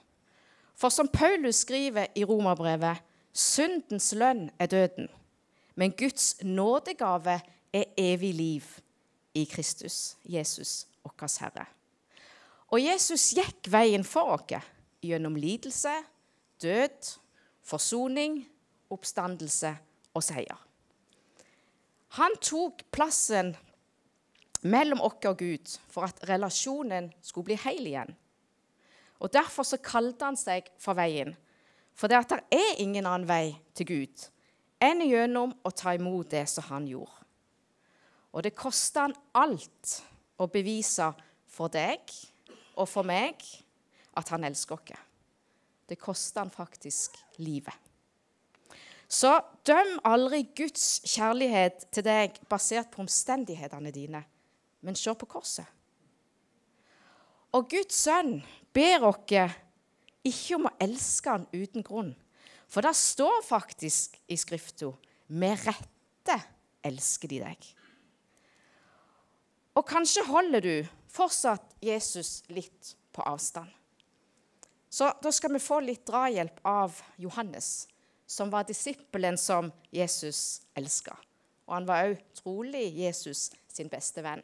For 0.75 0.91
som 0.91 1.07
Paulus 1.07 1.63
skriver 1.63 2.11
i 2.15 2.23
Romerbrevet, 2.27 2.99
syndens 3.35 4.11
lønn 4.15 4.49
er 4.59 4.71
døden, 4.71 5.07
men 5.75 5.91
Guds 5.91 6.35
nådegave 6.43 7.39
er 7.73 7.83
evig 7.97 8.33
liv 8.35 8.63
i 9.35 9.43
Kristus, 9.43 10.17
Jesus, 10.23 10.87
vår 11.03 11.39
Herre. 11.39 11.65
Og 12.71 12.81
Jesus 12.83 13.29
gikk 13.35 13.67
veien 13.71 14.03
for 14.03 14.35
oss 14.35 14.55
gjennom 15.03 15.35
lidelse, 15.35 15.91
død, 16.63 17.19
forsoning, 17.63 18.45
oppstandelse 18.93 19.71
og 20.15 20.23
seier. 20.23 20.57
Han 22.19 22.37
tok 22.39 22.85
plassen 22.95 23.53
mellom 24.65 25.01
oss 25.03 25.25
og 25.27 25.39
Gud 25.39 25.73
for 25.91 26.07
at 26.07 26.21
relasjonen 26.29 27.11
skulle 27.21 27.51
bli 27.51 27.57
hel 27.65 27.89
igjen. 27.89 28.13
Og 29.19 29.31
Derfor 29.33 29.63
så 29.67 29.79
kalte 29.81 30.27
han 30.27 30.37
seg 30.39 30.69
for 30.81 30.97
Veien, 30.97 31.35
for 31.95 32.11
det, 32.11 32.19
at 32.19 32.33
det 32.33 32.59
er 32.59 32.81
ingen 32.83 33.05
annen 33.07 33.27
vei 33.27 33.55
til 33.73 33.87
Gud 33.87 34.25
enn 34.83 35.01
gjennom 35.07 35.53
å 35.63 35.71
ta 35.71 35.93
imot 35.95 36.33
det 36.33 36.43
som 36.51 36.67
han 36.67 36.87
gjorde. 36.89 37.23
Og 38.35 38.43
det 38.43 38.51
kosta 38.57 39.05
han 39.05 39.15
alt 39.39 39.93
å 40.37 40.49
bevise 40.51 41.07
for 41.47 41.71
deg 41.71 42.11
og 42.75 42.89
for 42.91 43.07
meg 43.07 43.39
at 44.19 44.31
han 44.35 44.43
elsker 44.43 44.75
oss. 44.75 44.99
Det 45.87 45.95
kosta 46.01 46.43
han 46.43 46.51
faktisk 46.51 47.15
livet. 47.39 47.84
Så 49.07 49.31
døm 49.67 49.99
aldri 50.07 50.43
Guds 50.57 51.01
kjærlighet 51.05 51.87
til 51.93 52.05
deg 52.07 52.39
basert 52.49 52.89
på 52.93 53.03
omstendighetene 53.03 53.93
dine, 53.93 54.23
men 54.81 54.97
se 54.97 55.13
på 55.13 55.29
korset. 55.29 55.67
Og 57.55 57.69
Guds 57.71 57.95
sønn 57.95 58.39
ber 58.75 59.05
oss 59.07 59.53
ikke 60.25 60.57
om 60.57 60.67
å 60.67 60.75
elske 60.81 61.31
han 61.31 61.45
uten 61.53 61.85
grunn. 61.85 62.13
For 62.67 62.83
det 62.83 62.95
står 62.97 63.43
faktisk 63.45 64.17
i 64.27 64.37
Skrifta 64.39 64.89
med 65.37 65.61
rette 65.63 66.39
elsker 66.85 67.31
de 67.31 67.41
deg. 67.45 67.67
Og 69.75 69.85
kanskje 69.87 70.25
holder 70.27 70.63
du 70.63 70.75
fortsatt 71.11 71.75
Jesus 71.83 72.41
litt 72.51 72.95
på 73.15 73.23
avstand. 73.27 73.69
Så 74.89 75.09
da 75.21 75.31
skal 75.35 75.51
vi 75.55 75.63
få 75.63 75.81
litt 75.83 76.05
drahjelp 76.07 76.61
av 76.67 76.95
Johannes, 77.19 77.87
som 78.25 78.51
var 78.51 78.65
disippelen 78.67 79.37
som 79.37 79.71
Jesus 79.93 80.61
elska. 80.75 81.15
Og 81.65 81.73
han 81.77 81.87
var 81.87 82.09
òg 82.09 82.21
trolig 82.37 82.87
Jesus 82.97 83.49
sin 83.71 83.89
beste 83.89 84.23
venn. 84.25 84.43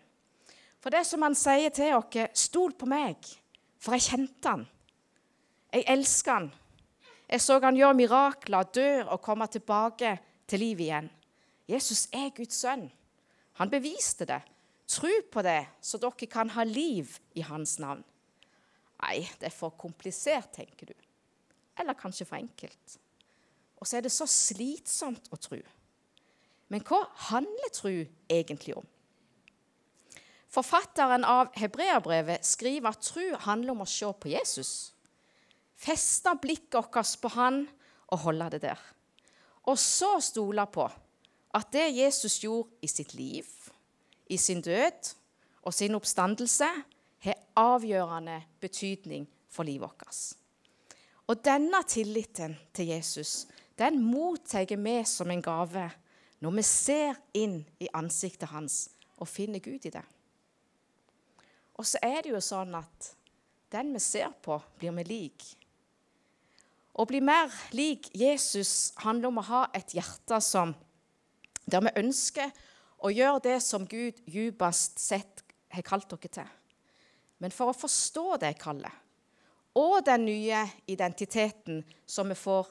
For 0.82 0.94
det 0.94 1.04
som 1.06 1.22
han 1.22 1.38
sier 1.38 1.74
til 1.74 1.94
oss, 1.94 2.48
stol 2.48 2.74
på 2.74 2.90
meg, 2.90 3.18
for 3.82 3.98
jeg 3.98 4.08
kjente 4.10 4.50
han. 4.50 4.66
Jeg 5.72 5.86
elsker 5.94 6.40
han. 6.40 6.50
Jeg 7.32 7.42
så 7.42 7.60
han 7.64 7.78
gjøre 7.78 7.96
mirakler, 7.96 8.72
dø 8.74 8.90
og 9.06 9.22
komme 9.24 9.48
tilbake 9.48 10.18
til 10.50 10.60
liv 10.60 10.82
igjen. 10.84 11.10
Jesus 11.70 12.08
er 12.12 12.34
Guds 12.36 12.58
sønn. 12.60 12.90
Han 13.62 13.70
beviste 13.72 14.26
det. 14.28 14.42
Tro 14.92 15.12
på 15.32 15.44
det, 15.46 15.62
så 15.80 16.00
dere 16.02 16.28
kan 16.28 16.50
ha 16.52 16.66
liv 16.68 17.14
i 17.40 17.46
hans 17.48 17.78
navn. 17.80 18.02
Nei, 19.02 19.22
det 19.40 19.48
er 19.48 19.56
for 19.56 19.74
komplisert, 19.80 20.52
tenker 20.58 20.92
du. 20.92 20.98
Eller 21.80 21.96
kanskje 21.98 22.28
for 22.28 22.42
enkelt. 22.42 22.98
Og 23.82 23.90
så 23.90 23.98
er 23.98 24.06
det 24.06 24.14
så 24.14 24.28
slitsomt 24.30 25.32
å 25.34 25.40
tro. 25.42 25.58
Men 26.72 26.84
hva 26.88 27.02
handler 27.32 27.74
tro 27.74 27.94
egentlig 28.32 28.78
om? 28.78 28.88
Forfatteren 30.52 31.24
av 31.26 31.54
Hebreabrevet 31.56 32.46
skriver 32.46 32.92
at 32.92 33.06
tro 33.08 33.24
handler 33.48 33.74
om 33.74 33.84
å 33.86 33.90
se 33.90 34.10
på 34.14 34.32
Jesus. 34.34 34.72
Feste 35.80 36.34
blikket 36.44 36.78
vårt 36.78 37.16
på 37.24 37.32
han 37.38 37.64
og 38.12 38.24
holde 38.26 38.50
det 38.54 38.62
der. 38.68 38.82
Og 39.72 39.80
så 39.80 40.18
stole 40.24 40.66
på 40.68 40.86
at 41.56 41.72
det 41.74 41.88
Jesus 41.96 42.40
gjorde 42.44 42.84
i 42.84 42.90
sitt 42.92 43.14
liv, 43.16 43.48
i 44.28 44.38
sin 44.38 44.62
død 44.64 45.12
og 45.64 45.74
sin 45.76 45.96
oppstandelse 45.96 46.70
har 47.26 47.42
avgjørende 47.60 48.38
betydning 48.62 49.28
for 49.52 49.68
livet 49.68 49.88
vårt. 49.88 50.22
Og 51.32 51.40
denne 51.46 51.84
tilliten 51.88 52.58
til 52.76 52.92
Jesus 52.92 53.46
den 53.82 54.02
mottar 54.04 54.70
vi 54.70 54.98
som 55.06 55.32
en 55.32 55.42
gave 55.42 55.90
når 56.42 56.58
vi 56.58 56.64
ser 56.66 57.18
inn 57.38 57.62
i 57.82 57.90
ansiktet 57.98 58.50
hans 58.50 58.90
og 59.18 59.30
finner 59.30 59.62
Gud 59.62 59.86
i 59.86 59.94
det. 59.94 60.04
Og 61.78 61.86
så 61.86 61.98
er 62.02 62.22
det 62.22 62.34
jo 62.34 62.42
sånn 62.42 62.76
at 62.78 63.12
den 63.74 63.94
vi 63.96 64.02
ser 64.04 64.34
på, 64.44 64.60
blir 64.78 64.94
vi 65.00 65.06
lik. 65.08 65.46
Å 66.94 67.06
bli 67.08 67.22
mer 67.24 67.54
lik 67.74 68.10
Jesus 68.18 68.92
handler 69.02 69.32
om 69.32 69.40
å 69.42 69.48
ha 69.48 69.62
et 69.78 69.94
hjerte 69.96 70.42
som, 70.44 70.74
der 71.66 71.86
vi 71.86 71.94
ønsker 72.04 72.52
å 73.02 73.10
gjøre 73.14 73.46
det 73.48 73.60
som 73.64 73.88
Gud 73.90 74.20
djupest 74.30 75.00
sett 75.02 75.46
har 75.72 75.86
kalt 75.88 76.10
dere 76.12 76.34
til. 76.42 76.52
Men 77.42 77.54
for 77.56 77.72
å 77.72 77.78
forstå 77.78 78.42
det 78.44 78.58
kallet 78.62 78.98
og 79.80 80.02
den 80.04 80.26
nye 80.28 80.66
identiteten 80.92 81.80
som 82.06 82.30
vi 82.30 82.36
får 82.36 82.68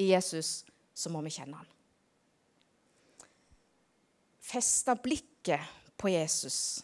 i 0.00 0.10
Jesus, 0.12 0.64
så 0.94 1.12
må 1.12 1.22
vi 1.24 1.32
kjenne 1.34 1.60
han. 1.60 1.68
Feste 4.40 4.96
blikket 4.98 5.62
på 6.00 6.10
Jesus. 6.10 6.80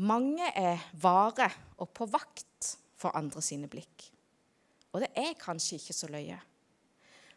Mange 0.00 0.48
er 0.56 0.80
vare 1.02 1.50
og 1.78 1.90
på 1.94 2.08
vakt 2.10 2.72
for 2.98 3.14
andre 3.16 3.42
sine 3.44 3.68
blikk. 3.70 4.08
Og 4.90 5.04
det 5.04 5.10
er 5.18 5.38
kanskje 5.38 5.78
ikke 5.78 5.96
så 5.96 6.08
løye. 6.10 6.38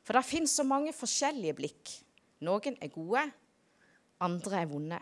For 0.04 0.18
det 0.18 0.26
finnes 0.28 0.56
så 0.58 0.66
mange 0.68 0.94
forskjellige 0.96 1.56
blikk. 1.60 1.92
Noen 2.44 2.76
er 2.82 2.92
gode, 2.92 3.24
andre 4.24 4.62
er 4.64 4.70
vonde. 4.72 5.00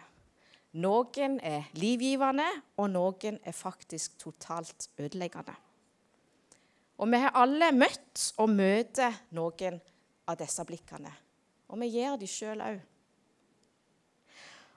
Noen 0.81 1.39
er 1.43 1.71
livgivende, 1.75 2.47
og 2.79 2.91
noen 2.93 3.39
er 3.43 3.55
faktisk 3.55 4.19
totalt 4.21 4.89
ødeleggende. 5.01 5.55
Og 7.01 7.10
vi 7.10 7.17
har 7.24 7.34
alle 7.38 7.72
møtt 7.74 8.27
og 8.38 8.51
møter 8.53 9.15
noen 9.34 9.79
av 10.29 10.38
disse 10.38 10.65
blikkene. 10.67 11.12
Og 11.74 11.79
vi 11.81 11.89
gjør 11.96 12.20
de 12.22 12.29
sjøl 12.29 12.62
òg. 12.62 12.79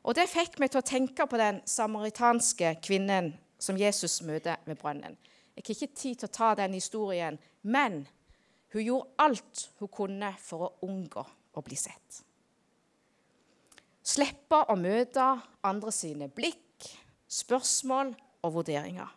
Og 0.04 0.16
det 0.16 0.26
fikk 0.28 0.59
meg 0.61 0.73
til 0.73 0.81
å 0.81 0.87
tenke 0.88 1.26
på 1.28 1.40
den 1.40 1.62
samaritanske 1.69 2.75
kvinnen 2.85 3.33
som 3.61 3.78
Jesus 3.81 4.21
møter 4.25 4.61
ved 4.69 4.76
brønnen. 4.81 5.16
Jeg 5.54 5.62
har 5.62 5.75
ikke 5.76 5.97
tid 6.00 6.21
til 6.21 6.28
å 6.28 6.35
ta 6.35 6.50
den 6.59 6.75
historien, 6.76 7.38
men 7.62 8.02
hun 8.75 8.83
gjorde 8.83 9.23
alt 9.23 9.66
hun 9.78 9.90
kunne 9.93 10.33
for 10.43 10.66
å 10.66 10.73
unngå 10.88 11.25
å 11.54 11.62
bli 11.64 11.76
sett. 11.78 12.21
Slippe 14.04 14.64
å 14.69 14.76
møte 14.76 15.25
andre 15.64 15.93
sine 15.95 16.28
blikk, 16.28 16.88
spørsmål 17.31 18.12
og 18.45 18.57
vurderinger. 18.59 19.09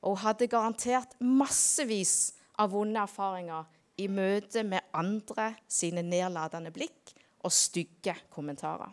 Og 0.00 0.16
hun 0.16 0.24
hadde 0.24 0.48
garantert 0.48 1.16
massevis 1.20 2.32
av 2.60 2.72
vonde 2.72 3.00
erfaringer 3.00 3.66
i 4.00 4.08
møte 4.08 4.62
med 4.64 4.86
andre 4.96 5.52
sine 5.68 6.02
nedlatende 6.04 6.72
blikk 6.72 7.12
og 7.44 7.52
stygge 7.52 8.14
kommentarer. 8.32 8.92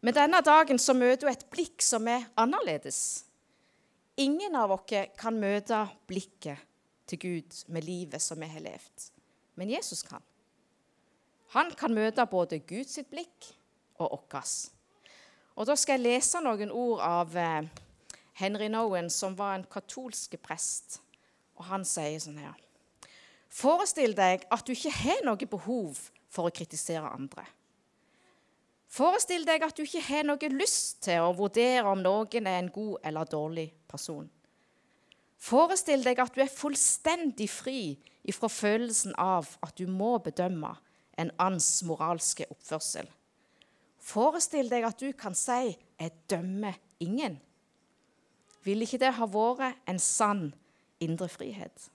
Men 0.00 0.16
denne 0.16 0.40
dagen 0.40 0.80
så 0.80 0.94
møter 0.96 1.28
hun 1.28 1.36
et 1.36 1.46
blikk 1.52 1.84
som 1.84 2.08
er 2.08 2.26
annerledes. 2.40 3.24
Ingen 4.20 4.56
av 4.56 4.72
oss 4.74 4.88
kan 5.20 5.38
møte 5.40 5.84
blikket 6.08 6.66
til 7.10 7.20
Gud 7.20 7.62
med 7.68 7.84
livet 7.84 8.22
som 8.22 8.40
vi 8.40 8.48
har 8.50 8.62
levd, 8.64 9.06
men 9.58 9.70
Jesus 9.70 10.02
kan. 10.06 10.22
Han 11.54 11.72
kan 11.74 11.94
møte 11.94 12.26
både 12.30 12.60
Guds 12.62 13.00
blikk 13.10 13.48
og 13.98 14.12
vårt. 14.14 14.70
Og 15.56 15.66
Da 15.66 15.74
skal 15.76 15.98
jeg 15.98 16.06
lese 16.06 16.40
noen 16.40 16.70
ord 16.70 17.00
av 17.04 17.36
eh, 17.36 17.66
Henry 18.40 18.68
Nowen, 18.72 19.10
som 19.10 19.36
var 19.38 19.54
en 19.54 19.68
katolsk 19.68 20.36
prest. 20.42 21.00
Og 21.60 21.66
Han 21.68 21.84
sier 21.84 22.18
sånn 22.22 22.40
her 22.40 22.56
Forestill 23.50 24.14
deg 24.14 24.46
at 24.54 24.66
du 24.66 24.72
ikke 24.72 24.92
har 24.94 25.24
noe 25.26 25.48
behov 25.50 25.98
for 26.30 26.46
å 26.46 26.54
kritisere 26.54 27.08
andre. 27.10 27.42
Forestill 28.90 29.44
deg 29.46 29.62
at 29.66 29.76
du 29.76 29.82
ikke 29.84 30.02
har 30.06 30.26
noe 30.26 30.50
lyst 30.54 31.02
til 31.06 31.22
å 31.22 31.34
vurdere 31.34 31.86
om 31.90 32.02
noen 32.02 32.46
er 32.46 32.60
en 32.60 32.70
god 32.74 33.02
eller 33.06 33.26
dårlig 33.30 33.66
person. 33.90 34.28
Forestill 35.40 36.02
deg 36.04 36.18
at 36.22 36.34
du 36.34 36.42
er 36.42 36.52
fullstendig 36.52 37.48
fri 37.50 37.82
ifra 38.28 38.50
følelsen 38.52 39.14
av 39.18 39.48
at 39.64 39.78
du 39.78 39.86
må 39.90 40.16
bedømme 40.22 40.74
en 41.20 41.30
annens 41.38 41.82
moralske 41.86 42.46
oppførsel. 42.50 43.06
Forestill 44.00 44.70
deg 44.72 44.86
at 44.88 45.00
du 45.00 45.12
kan 45.12 45.34
si 45.34 45.76
'Jeg 46.00 46.12
dømmer 46.30 46.74
ingen'. 47.00 47.38
Vil 48.66 48.84
ikke 48.84 49.00
det 49.00 49.14
ha 49.16 49.28
vært 49.30 49.78
en 49.88 50.00
sann 50.02 50.50
indre 51.00 51.28
frihet? 51.32 51.88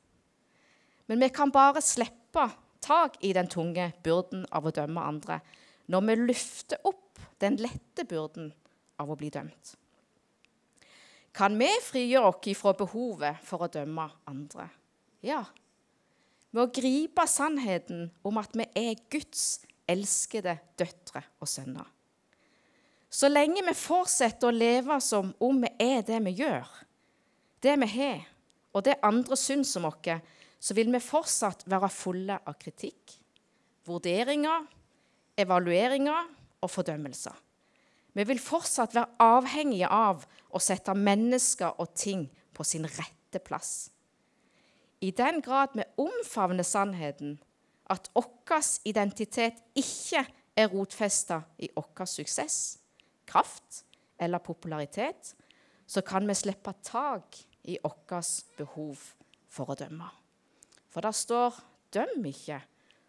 Men 1.05 1.21
vi 1.21 1.29
kan 1.29 1.53
bare 1.53 1.83
slippe 1.85 2.47
tak 2.85 3.17
i 3.25 3.33
den 3.33 3.49
tunge 3.49 3.91
byrden 4.05 4.45
av 4.53 4.65
å 4.65 4.73
dømme 4.73 5.01
andre 5.01 5.39
når 5.91 6.05
vi 6.07 6.15
løfter 6.21 6.87
opp 6.89 7.21
den 7.41 7.59
lette 7.61 8.05
byrden 8.09 8.49
av 9.01 9.11
å 9.11 9.17
bli 9.19 9.29
dømt. 9.33 9.75
Kan 11.35 11.57
vi 11.59 11.67
frigjøre 11.83 12.31
oss 12.31 12.57
fra 12.57 12.73
behovet 12.77 13.41
for 13.43 13.65
å 13.65 13.71
dømme 13.71 14.07
andre? 14.29 14.69
Ja, 15.25 15.43
med 16.55 16.63
å 16.63 16.71
gripe 16.71 17.25
sannheten 17.27 18.07
om 18.23 18.39
at 18.39 18.55
vi 18.55 18.65
er 18.79 19.01
Guds 19.11 19.65
elskede 19.91 20.55
døtre 20.79 21.25
og 21.43 21.49
sønner. 21.51 21.89
Så 23.09 23.29
lenge 23.31 23.63
vi 23.65 23.73
fortsetter 23.77 24.49
å 24.49 24.55
leve 24.55 24.97
som 25.01 25.31
om 25.43 25.61
vi 25.61 25.71
er 25.81 26.03
det 26.05 26.19
vi 26.25 26.35
gjør, 26.41 26.67
det 27.63 27.75
vi 27.81 27.89
har, 27.95 28.25
og 28.75 28.83
det 28.85 28.97
andre 29.05 29.37
syns 29.39 29.75
om 29.79 29.87
oss, 29.89 30.19
så 30.59 30.73
vil 30.73 30.91
vi 30.91 31.01
fortsatt 31.03 31.63
være 31.69 31.91
fulle 31.93 32.39
av 32.41 32.57
kritikk, 32.59 33.17
vurderinger, 33.85 34.65
evalueringer 35.37 36.31
og 36.63 36.71
fordømmelser. 36.71 37.35
Vi 38.15 38.23
vil 38.23 38.39
fortsatt 38.39 38.95
være 38.95 39.19
avhengige 39.21 39.89
av 39.91 40.23
å 40.49 40.61
sette 40.63 40.95
mennesker 40.95 41.75
og 41.83 41.91
ting 41.99 42.25
på 42.55 42.63
sin 42.63 42.87
rette 42.87 43.41
plass. 43.43 43.89
I 45.03 45.11
den 45.11 45.41
grad 45.43 45.75
vi 45.75 45.83
omfavner 45.99 46.63
sannheten, 46.63 47.35
at 47.91 48.07
vår 48.15 48.61
identitet 48.87 49.59
ikke 49.77 50.23
er 50.57 50.71
rotfesta 50.71 51.43
i 51.59 51.69
vår 51.75 52.07
suksess, 52.09 52.79
kraft 53.27 53.83
eller 54.17 54.39
popularitet, 54.39 55.35
så 55.85 56.01
kan 56.01 56.27
vi 56.27 56.35
slippe 56.35 56.73
tak 56.83 57.37
i 57.63 57.77
vårt 57.83 58.57
behov 58.57 59.01
for 59.49 59.71
å 59.71 59.77
dømme. 59.79 60.07
For 60.89 61.01
det 61.01 61.15
står 61.15 61.57
'døm 61.91 62.25
ikke', 62.25 62.61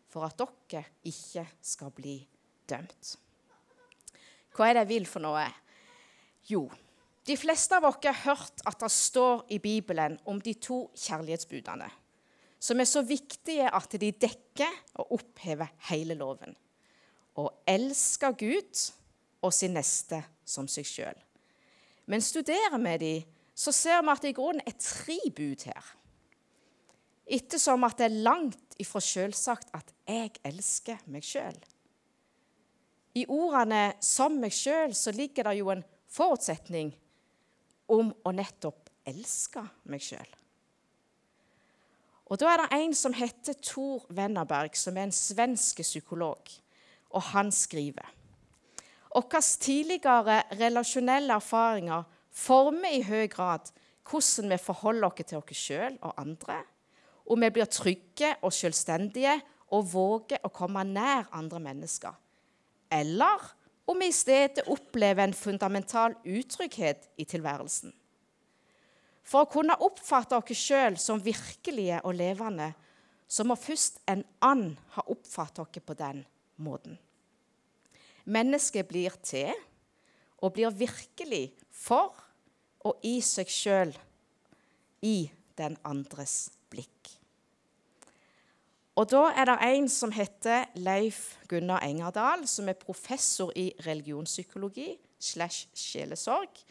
for 0.08 0.24
at 0.24 0.38
dere 0.38 0.84
ikke 1.04 1.46
skal 1.62 1.90
bli 1.90 2.26
dømt. 2.68 3.16
Hva 4.56 4.68
er 4.68 4.74
det 4.74 4.86
jeg 4.86 4.88
vil 4.88 5.06
for 5.06 5.20
noe? 5.20 5.44
Jo, 6.48 6.70
de 7.26 7.36
fleste 7.36 7.76
av 7.76 7.84
oss 7.84 7.98
har 8.04 8.22
hørt 8.24 8.62
at 8.66 8.80
det 8.80 8.90
står 8.90 9.44
i 9.50 9.58
Bibelen 9.58 10.18
om 10.24 10.40
de 10.40 10.54
to 10.54 10.90
kjærlighetsbudene, 10.94 11.88
som 12.58 12.80
er 12.80 12.88
så 12.88 13.02
viktige 13.02 13.68
at 13.68 13.90
de 14.00 14.12
dekker 14.12 14.78
og 15.02 15.18
opphever 15.18 15.72
hele 15.90 16.14
loven. 16.14 16.54
Å 17.36 17.50
elske 17.68 18.30
Gud 18.38 18.84
og 19.42 19.54
sin 19.54 19.76
neste 19.76 20.22
som 20.46 20.68
seg 20.70 20.86
sjøl. 20.88 21.18
Men 22.06 22.22
studerer 22.22 22.78
vi 22.78 22.96
de, 23.02 23.14
så 23.54 23.72
ser 23.72 24.02
vi 24.02 24.12
at 24.12 24.22
det 24.22 24.32
i 24.32 24.36
grunnen 24.36 24.62
er 24.66 24.76
tre 24.78 25.18
bud 25.34 25.66
her. 25.66 25.92
Ettersom 27.26 27.84
at 27.86 27.98
det 27.98 28.06
er 28.06 28.20
langt 28.26 28.76
ifra 28.78 29.00
selvsagt 29.02 29.72
at 29.74 29.90
jeg 30.06 30.36
elsker 30.46 31.00
meg 31.10 31.24
sjøl. 31.26 31.56
I 33.16 33.24
ordene 33.32 33.96
'som 34.00 34.36
meg 34.40 34.52
sjøl' 34.52 34.94
så 34.94 35.10
ligger 35.10 35.44
det 35.44 35.58
jo 35.58 35.70
en 35.70 35.84
forutsetning 36.08 36.92
om 37.88 38.12
å 38.24 38.32
nettopp 38.32 38.90
elske 39.06 39.62
meg 39.84 40.00
sjøl. 40.00 40.28
Og 42.26 42.38
Da 42.38 42.46
er 42.50 42.56
det 42.56 42.72
en 42.72 42.94
som 42.94 43.12
heter 43.12 43.54
Tor 43.62 44.06
Wennerberg, 44.10 44.76
som 44.76 44.96
er 44.96 45.02
en 45.02 45.12
svensk 45.12 45.80
psykolog. 45.82 46.50
Og 47.10 47.22
han 47.22 47.52
skriver 47.52 48.15
Våre 49.16 49.40
tidligere 49.40 50.42
relasjonelle 50.58 51.38
erfaringer 51.40 52.04
former 52.36 52.98
i 52.98 53.04
høy 53.06 53.30
grad 53.32 53.70
hvordan 54.06 54.52
vi 54.52 54.58
forholder 54.60 55.08
oss 55.08 55.24
til 55.30 55.38
oss 55.38 55.56
sjøl 55.56 55.94
og 56.04 56.18
andre, 56.20 56.58
om 57.24 57.40
vi 57.40 57.48
blir 57.50 57.70
trygge 57.72 58.34
og 58.44 58.52
selvstendige 58.52 59.38
og 59.72 59.88
våger 59.88 60.44
å 60.44 60.52
komme 60.52 60.84
nær 60.84 61.30
andre 61.32 61.62
mennesker, 61.64 62.12
eller 62.92 63.48
om 63.88 64.04
vi 64.04 64.10
i 64.10 64.14
stedet 64.14 64.66
opplever 64.68 65.24
en 65.24 65.34
fundamental 65.34 66.18
utrygghet 66.22 67.08
i 67.16 67.24
tilværelsen. 67.24 67.94
For 69.24 69.46
å 69.46 69.50
kunne 69.50 69.80
oppfatte 69.80 70.36
oss 70.36 70.60
sjøl 70.60 71.00
som 71.00 71.24
virkelige 71.24 72.04
og 72.04 72.20
levende, 72.20 72.74
så 73.26 73.48
må 73.48 73.56
først 73.56 74.04
en 74.12 74.26
and 74.44 74.76
ha 74.92 75.08
oppfattet 75.08 75.64
oss 75.64 75.82
på 75.82 75.96
den 75.98 76.20
måten. 76.60 77.00
Mennesket 78.26 78.88
blir 78.90 79.14
til 79.22 79.52
og 80.42 80.56
blir 80.56 80.74
virkelig 80.74 81.50
for 81.72 82.14
og 82.86 83.02
i 83.06 83.18
seg 83.24 83.50
sjøl 83.50 83.94
i 85.06 85.28
den 85.58 85.76
andres 85.86 86.50
blikk. 86.70 87.12
Og 88.96 89.08
da 89.12 89.26
er 89.36 89.48
det 89.50 89.56
en 89.66 89.88
som 89.92 90.12
heter 90.14 90.70
Leif 90.80 91.36
Gunnar 91.50 91.84
Engerdal, 91.84 92.46
som 92.48 92.68
er 92.68 92.78
professor 92.80 93.52
i 93.58 93.68
religionspsykologi 93.84 94.94
slash 95.20 95.68
sjelesorg, 95.76 96.62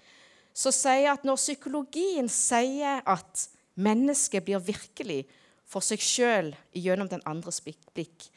som 0.56 0.74
sier 0.74 1.12
at 1.12 1.26
når 1.28 1.38
psykologien 1.38 2.30
sier 2.32 3.04
at 3.06 3.46
mennesket 3.76 4.46
blir 4.48 4.64
virkelig 4.64 5.26
for 5.68 5.86
seg 5.86 6.02
sjøl 6.02 6.54
gjennom 6.74 7.10
den 7.12 7.24
andres 7.30 7.60
blikk, 7.62 8.30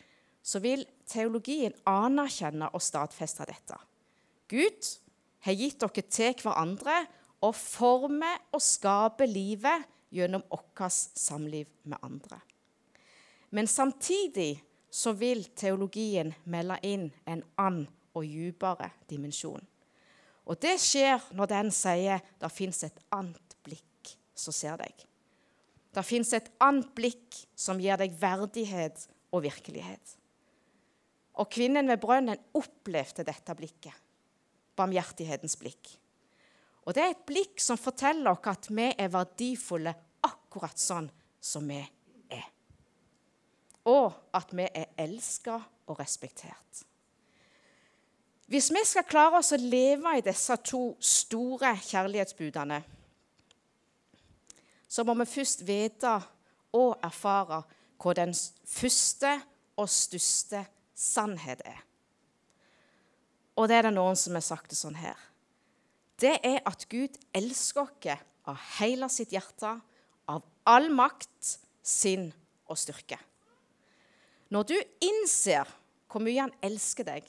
så 0.42 0.60
vil 0.64 0.84
teologien 1.08 1.74
anerkjenner 1.88 2.74
og 2.74 2.82
stadfester 2.84 3.48
dette. 3.48 3.78
Gud 4.48 4.90
har 5.46 5.56
gitt 5.56 5.80
dere 5.80 6.04
til 6.08 6.42
hverandre 6.42 7.02
og 7.44 7.54
former 7.56 8.40
og 8.52 8.62
skaper 8.62 9.28
livet 9.30 9.86
gjennom 10.14 10.44
vårt 10.50 10.92
samliv 10.92 11.68
med 11.84 11.98
andre. 12.02 12.40
Men 13.50 13.66
samtidig 13.66 14.62
så 14.90 15.12
vil 15.12 15.44
teologien 15.56 16.32
melde 16.44 16.78
inn 16.82 17.08
en 17.28 17.42
annen 17.56 17.86
og 18.16 18.24
dypere 18.24 18.90
dimensjon. 19.08 19.62
Og 20.48 20.56
det 20.60 20.78
skjer 20.80 21.20
når 21.36 21.50
den 21.52 21.70
sier 21.74 22.24
det 22.40 22.50
fins 22.52 22.82
et 22.86 23.00
annet 23.14 23.56
blikk 23.64 24.14
som 24.34 24.54
ser 24.56 24.78
deg. 24.80 24.94
Det 25.92 26.04
fins 26.04 26.32
et 26.36 26.48
annet 26.64 26.88
blikk 26.96 27.36
som 27.56 27.80
gir 27.80 28.00
deg 28.00 28.16
verdighet 28.20 29.04
og 29.32 29.44
virkelighet. 29.44 30.17
Og 31.38 31.46
kvinnen 31.50 31.88
ved 31.88 32.00
brønnen 32.02 32.40
opplevde 32.58 33.24
dette 33.26 33.54
blikket, 33.54 33.94
barmhjertighetens 34.78 35.56
blikk. 35.60 35.92
Og 36.88 36.96
det 36.96 37.04
er 37.04 37.12
et 37.12 37.26
blikk 37.28 37.60
som 37.60 37.78
forteller 37.78 38.32
oss 38.32 38.50
at 38.50 38.70
vi 38.72 38.88
er 38.90 39.12
verdifulle 39.12 39.92
akkurat 40.26 40.80
sånn 40.80 41.10
som 41.40 41.66
vi 41.68 41.78
er. 41.78 42.46
Og 43.88 44.08
at 44.36 44.54
vi 44.56 44.66
er 44.66 44.94
elska 45.00 45.58
og 45.88 46.00
respektert. 46.00 46.84
Hvis 48.48 48.70
vi 48.72 48.80
skal 48.88 49.04
klare 49.04 49.42
oss 49.42 49.52
å 49.52 49.60
leve 49.60 50.14
i 50.16 50.24
disse 50.24 50.56
to 50.64 50.94
store 51.04 51.74
kjærlighetsbudene, 51.84 52.78
så 54.88 55.04
må 55.04 55.12
vi 55.20 55.28
først 55.28 55.66
vite 55.68 56.14
og 56.78 56.94
erfare 57.04 57.60
hva 58.00 58.14
den 58.16 58.32
første 58.64 59.34
og 59.76 59.90
største 59.92 60.62
sannhet 60.98 61.62
er. 61.66 61.78
Og 63.58 63.70
det 63.70 63.78
er 63.78 63.88
det 63.88 63.94
noen 63.94 64.18
som 64.18 64.36
har 64.38 64.44
sagt 64.46 64.72
det 64.72 64.78
sånn 64.78 64.98
her. 64.98 65.18
Det 66.18 66.34
er 66.46 66.60
at 66.66 66.84
Gud 66.90 67.14
elsker 67.36 67.86
oss 67.86 68.26
av 68.48 68.58
hele 68.78 69.06
sitt 69.12 69.34
hjerte, 69.34 69.76
av 70.28 70.44
all 70.66 70.88
makt, 70.94 71.58
sinn 71.84 72.28
og 72.68 72.78
styrke. 72.80 73.18
Når 74.52 74.64
du 74.68 74.76
innser 75.04 75.68
hvor 76.08 76.24
mye 76.24 76.40
han 76.40 76.54
elsker 76.64 77.06
deg, 77.06 77.26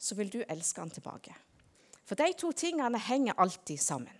så 0.00 0.16
vil 0.16 0.30
du 0.32 0.40
elske 0.46 0.80
han 0.80 0.92
tilbake. 0.92 1.34
For 2.08 2.18
de 2.18 2.32
to 2.36 2.50
tingene 2.56 3.00
henger 3.00 3.38
alltid 3.40 3.80
sammen. 3.80 4.14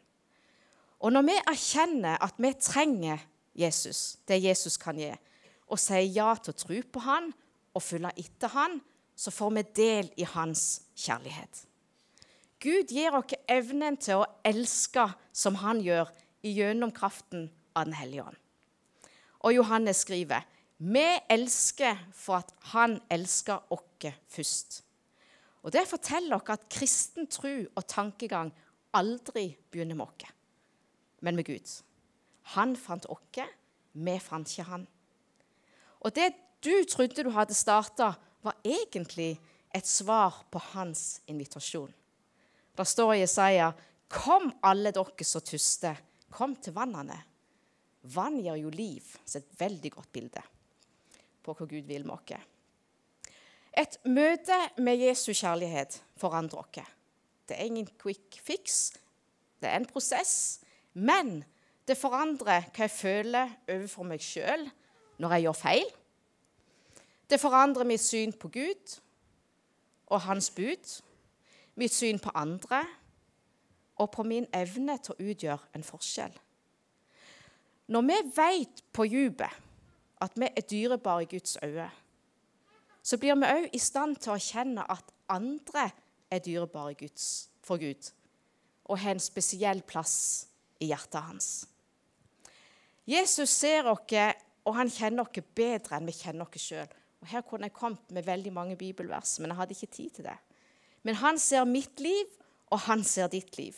Og 1.01 1.13
når 1.13 1.25
vi 1.29 1.37
erkjenner 1.39 2.21
at 2.21 2.37
vi 2.41 2.53
trenger 2.61 3.23
Jesus, 3.57 4.19
det 4.29 4.43
Jesus 4.45 4.77
kan 4.81 4.99
gi, 5.01 5.11
og 5.71 5.81
sier 5.81 6.05
ja 6.05 6.35
til 6.37 6.53
å 6.53 6.61
tro 6.61 6.81
på 6.93 7.05
han 7.05 7.31
og 7.75 7.83
følge 7.83 8.13
etter 8.19 8.53
han, 8.55 8.81
så 9.17 9.31
får 9.31 9.51
vi 9.57 9.67
del 9.77 10.11
i 10.17 10.25
hans 10.25 10.83
kjærlighet. 10.97 11.67
Gud 12.61 12.93
gir 12.93 13.15
oss 13.17 13.37
evnen 13.49 13.97
til 14.01 14.21
å 14.21 14.29
elske 14.45 15.07
som 15.33 15.57
han 15.63 15.81
gjør, 15.85 16.09
gjennom 16.41 16.93
kraften 16.97 17.51
av 17.77 17.85
Den 17.85 17.95
hellige 17.99 18.25
ånd. 18.25 18.37
Og 19.45 19.53
Johannes 19.55 20.05
skriver 20.07 20.47
vi 20.81 21.05
elsker 21.29 21.99
for 22.17 22.41
at 22.41 22.55
han 22.73 22.97
elsker 23.13 23.61
oss 23.69 24.15
først. 24.33 24.83
Og 25.63 25.73
Det 25.73 25.85
forteller 25.89 26.37
oss 26.37 26.49
at 26.49 26.69
kristen 26.73 27.27
tro 27.27 27.53
og 27.77 27.87
tankegang 27.87 28.53
aldri 28.97 29.57
begynner 29.71 29.95
med 29.95 30.07
oss, 30.07 30.33
men 31.21 31.37
med 31.37 31.45
Gud. 31.45 31.69
Han 32.57 32.77
fant 32.77 33.07
oss, 33.07 33.45
vi 33.93 34.19
fant 34.19 34.49
ikke 34.49 34.71
han. 34.71 34.87
Og 36.01 36.15
det 36.17 36.33
du 36.61 36.85
trodde 36.85 37.25
du 37.25 37.31
hadde 37.35 37.57
starta, 37.57 38.15
var 38.41 38.57
egentlig 38.65 39.39
et 39.75 39.87
svar 39.87 40.43
på 40.51 40.61
hans 40.73 41.21
invitasjon. 41.31 41.93
Det 42.77 42.87
står 42.87 43.15
i 43.15 43.23
Jesaja.: 43.23 43.73
Kom, 44.11 44.51
alle 44.63 44.91
dere 44.93 45.25
som 45.25 45.45
tuster, 45.45 45.99
kom 46.31 46.57
til 46.57 46.75
vannene. 46.75 47.19
Vann 48.03 48.41
gir 48.41 48.57
jo 48.57 48.71
liv. 48.73 49.05
Så 49.25 49.39
et 49.39 49.53
veldig 49.61 49.93
godt 49.93 50.13
bilde 50.13 50.43
på 51.45 51.55
hva 51.55 51.67
Gud 51.69 51.87
vil 51.87 52.07
med 52.07 52.17
oss. 52.17 52.49
Et 53.77 53.99
møte 54.05 54.57
med 54.83 54.99
Jesu 54.99 55.31
kjærlighet 55.33 56.01
forandrer 56.19 56.65
oss. 56.65 56.97
Det 57.47 57.59
er 57.59 57.69
ingen 57.69 57.89
quick 58.01 58.41
fix. 58.43 58.93
Det 59.61 59.69
er 59.69 59.77
en 59.79 59.87
prosess. 59.87 60.61
Men 60.95 61.45
det 61.87 61.99
forandrer 61.99 62.69
hva 62.71 62.87
jeg 62.87 62.95
føler 62.95 63.57
overfor 63.69 64.07
meg 64.07 64.23
sjøl 64.25 64.67
når 65.21 65.37
jeg 65.37 65.47
gjør 65.47 65.59
feil. 65.61 65.91
Det 67.31 67.41
forandrer 67.41 67.87
mitt 67.87 68.03
syn 68.03 68.33
på 68.33 68.49
Gud 68.49 69.01
og 70.07 70.21
hans 70.21 70.51
bud. 70.51 71.03
mitt 71.75 71.95
syn 71.95 72.19
på 72.19 72.31
andre 72.35 72.85
og 73.97 74.11
på 74.11 74.23
min 74.23 74.47
evne 74.53 74.99
til 74.99 75.15
å 75.15 75.31
utgjøre 75.31 75.71
en 75.75 75.85
forskjell. 75.85 76.35
Når 77.89 78.03
vi 78.03 78.17
vet 78.37 78.83
på 78.93 79.07
dypet 79.09 79.55
at 80.21 80.37
vi 80.37 80.49
er 80.57 80.67
dyrebare 80.71 81.23
i 81.23 81.31
Guds 81.31 81.57
øyne, 81.63 81.91
så 83.03 83.17
blir 83.19 83.35
vi 83.35 83.49
òg 83.49 83.69
i 83.73 83.79
stand 83.79 84.17
til 84.17 84.33
å 84.33 84.37
erkjenne 84.37 84.85
at 84.91 85.15
andre 85.29 85.91
er 86.31 86.39
dyrebare 86.45 87.09
for 87.63 87.79
Gud 87.79 88.13
og 88.85 88.99
har 88.99 89.15
en 89.15 89.23
spesiell 89.23 89.83
plass 89.83 90.47
i 90.81 90.91
hjertet 90.91 91.23
hans. 91.23 91.67
Jesus 93.07 93.51
ser 93.51 93.87
oss, 93.87 94.35
og 94.65 94.77
han 94.77 94.91
kjenner 94.91 95.23
oss 95.23 95.45
bedre 95.55 95.97
enn 95.97 96.07
vi 96.07 96.13
kjenner 96.13 96.45
oss 96.45 96.63
sjøl. 96.63 97.00
Her 97.29 97.45
kunne 97.45 97.69
jeg 97.69 97.77
kommet 97.77 98.11
med 98.11 98.25
veldig 98.25 98.53
mange 98.53 98.77
bibelvers, 98.77 99.39
men 99.41 99.53
jeg 99.53 99.57
hadde 99.57 99.77
ikke 99.77 99.95
tid 99.97 100.11
til 100.11 100.25
det. 100.25 100.37
Men 101.03 101.15
han 101.21 101.39
ser 101.39 101.65
mitt 101.65 102.01
liv, 102.01 102.29
og 102.71 102.79
han 102.87 103.05
ser 103.05 103.29
ditt 103.29 103.57
liv. 103.59 103.77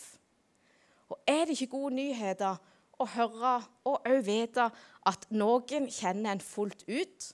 Og 1.09 1.19
er 1.27 1.45
det 1.45 1.57
ikke 1.57 1.75
gode 1.75 1.97
nyheter 1.97 2.61
å 3.01 3.07
høre 3.17 3.55
og 3.89 4.07
òg 4.09 4.21
vite 4.27 4.69
at 5.09 5.27
noen 5.35 5.89
kjenner 5.91 6.37
en 6.37 6.45
fullt 6.45 6.85
ut, 6.89 7.29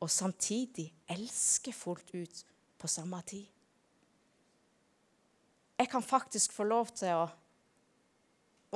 og 0.00 0.10
samtidig 0.10 0.88
elsker 1.12 1.76
fullt 1.76 2.14
ut 2.14 2.44
på 2.80 2.88
samme 2.88 3.20
tid? 3.28 3.46
Jeg 5.80 5.88
kan 5.88 6.04
faktisk 6.04 6.52
få 6.52 6.66
lov 6.68 6.90
til 6.92 7.16
å, 7.16 7.28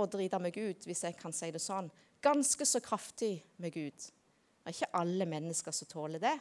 å 0.00 0.06
drite 0.08 0.40
meg 0.40 0.56
ut, 0.56 0.86
hvis 0.86 1.04
jeg 1.04 1.16
kan 1.20 1.34
si 1.36 1.50
det 1.52 1.60
sånn, 1.60 1.90
ganske 2.24 2.64
så 2.64 2.80
kraftig 2.80 3.36
med 3.60 3.74
Gud. 3.74 4.06
Det 4.64 4.72
er 4.72 4.77
ikke 4.79 4.96
alle 4.96 5.27
mennesker 5.29 5.74
som 5.77 5.88
tåler 5.90 6.22
det. 6.22 6.35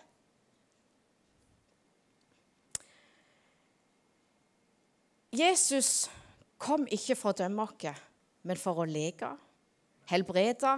Jesus 5.34 6.08
kom 6.62 6.86
ikke 6.88 7.18
for 7.20 7.34
å 7.34 7.38
dømme 7.42 7.66
oss, 7.66 8.02
men 8.48 8.60
for 8.60 8.80
å 8.80 8.88
leke, 8.88 9.28
helbrede 10.08 10.78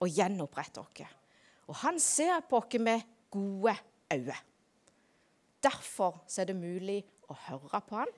og 0.00 0.08
gjenopprette 0.08 0.80
oss. 0.80 1.02
Og 1.66 1.80
han 1.82 2.00
ser 2.00 2.40
på 2.48 2.62
oss 2.62 2.78
med 2.80 3.04
gode 3.34 3.74
øyne. 4.14 4.38
Derfor 5.60 6.22
er 6.38 6.48
det 6.48 6.56
mulig 6.56 7.02
å 7.28 7.36
høre 7.48 7.82
på 7.84 7.98
han 7.98 8.16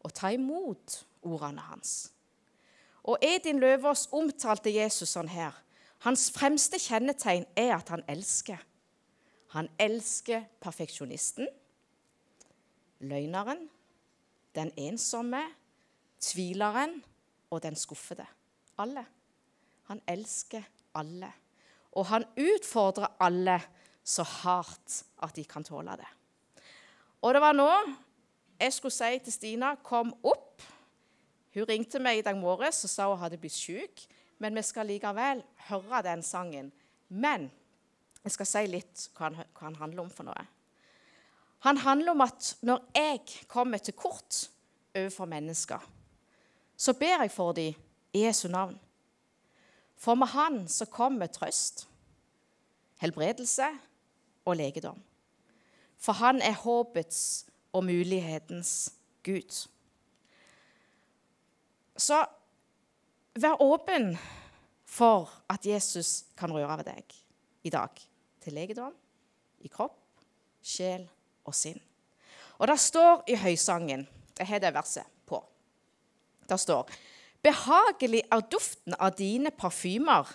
og 0.00 0.14
ta 0.14 0.30
imot 0.32 1.00
ordene 1.26 1.64
hans. 1.72 2.12
Og 3.02 3.18
Edin 3.24 3.60
Løvaas 3.60 4.06
omtalte 4.12 4.70
Jesus 4.72 5.16
sånn 5.16 5.30
her. 5.32 5.56
Hans 6.00 6.30
fremste 6.32 6.78
kjennetegn 6.80 7.44
er 7.56 7.74
at 7.76 7.90
han 7.92 8.02
elsker. 8.08 8.60
Han 9.52 9.68
elsker 9.78 10.46
perfeksjonisten, 10.62 11.48
løgneren, 13.00 13.66
den 14.54 14.70
ensomme, 14.78 15.42
tvileren 16.20 17.02
og 17.50 17.62
den 17.62 17.76
skuffede. 17.76 18.26
Alle. 18.78 19.04
Han 19.90 20.00
elsker 20.08 20.62
alle. 20.94 21.32
Og 21.92 22.06
han 22.06 22.24
utfordrer 22.38 23.16
alle 23.20 23.58
så 24.04 24.22
hardt 24.22 25.02
at 25.22 25.36
de 25.36 25.44
kan 25.44 25.64
tåle 25.64 25.96
det. 25.98 26.08
Og 27.20 27.34
det 27.34 27.42
var 27.42 27.52
nå 27.52 27.68
jeg 28.60 28.72
skulle 28.72 28.92
si 28.92 29.18
til 29.24 29.32
Stina 29.32 29.74
'kom 29.74 30.14
opp'. 30.24 30.64
Hun 31.54 31.64
ringte 31.68 31.98
meg 31.98 32.18
i 32.18 32.22
dag 32.22 32.36
morges 32.36 32.84
og 32.84 32.90
sa 32.90 33.08
hun 33.08 33.18
hadde 33.18 33.38
blitt 33.38 33.52
syk. 33.52 34.06
Men 34.40 34.56
vi 34.56 34.62
skal 34.64 34.88
likevel 34.88 35.42
høre 35.68 36.02
den 36.06 36.22
sangen. 36.24 36.70
Men 37.08 37.50
jeg 38.24 38.34
skal 38.36 38.48
si 38.48 38.64
litt 38.70 39.06
hva 39.16 39.28
han, 39.28 39.38
hva 39.56 39.66
han 39.68 39.78
handler 39.80 40.04
om 40.04 40.12
for 40.12 40.28
noe. 40.28 40.46
Han 41.66 41.80
handler 41.84 42.14
om 42.14 42.24
at 42.24 42.54
når 42.64 42.86
jeg 42.96 43.20
kommer 43.48 43.82
til 43.84 43.96
kort 43.96 44.46
overfor 44.96 45.28
mennesker, 45.28 45.80
så 46.76 46.94
ber 46.96 47.20
jeg 47.20 47.32
for 47.34 47.52
dem 47.52 47.76
i 48.16 48.24
Jesu 48.24 48.48
navn. 48.48 48.78
For 50.00 50.16
med 50.16 50.32
Han 50.32 50.68
så 50.68 50.86
kommer 50.88 51.28
trøst, 51.28 51.84
helbredelse 53.04 53.68
og 54.44 54.56
legedom. 54.56 55.02
For 55.98 56.16
Han 56.16 56.40
er 56.40 56.56
håpets 56.56 57.46
og 57.72 57.84
mulighetens 57.84 58.92
Gud. 59.22 59.68
Så 61.96 62.24
vær 63.34 63.60
åpen 63.62 64.14
for 64.90 65.30
at 65.50 65.66
Jesus 65.66 66.24
kan 66.38 66.52
røre 66.52 66.80
ved 66.80 66.90
deg 66.90 67.16
i 67.64 67.72
dag. 67.72 67.90
Til 68.40 68.56
legedom, 68.56 68.94
i 69.60 69.68
kropp, 69.68 69.98
sjel 70.64 71.04
og 71.44 71.54
sinn. 71.54 71.80
Og 72.60 72.68
det 72.68 72.78
står 72.80 73.24
i 73.28 73.36
høysangen 73.40 74.06
Jeg 74.38 74.48
har 74.48 74.60
det 74.60 74.72
verset 74.74 75.04
på. 75.28 75.42
Det 76.48 76.60
står 76.60 76.88
Behagelig 77.42 78.22
er 78.28 78.40
duften 78.52 78.94
av 79.00 79.14
dine 79.16 79.50
parfymer. 79.50 80.28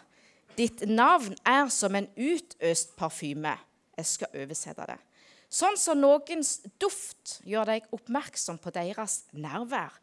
Ditt 0.58 0.82
navn 0.90 1.36
er 1.46 1.68
som 1.70 1.94
en 1.96 2.08
utøst 2.18 2.96
parfyme. 2.98 3.54
Jeg 3.98 4.10
skal 4.10 4.40
oversette 4.42 4.88
det. 4.90 4.98
Sånn 5.54 5.78
som 5.78 6.02
noens 6.02 6.58
duft 6.82 7.40
gjør 7.46 7.70
deg 7.70 7.86
oppmerksom 7.94 8.58
på 8.62 8.74
deres 8.74 9.24
nærvær. 9.38 9.94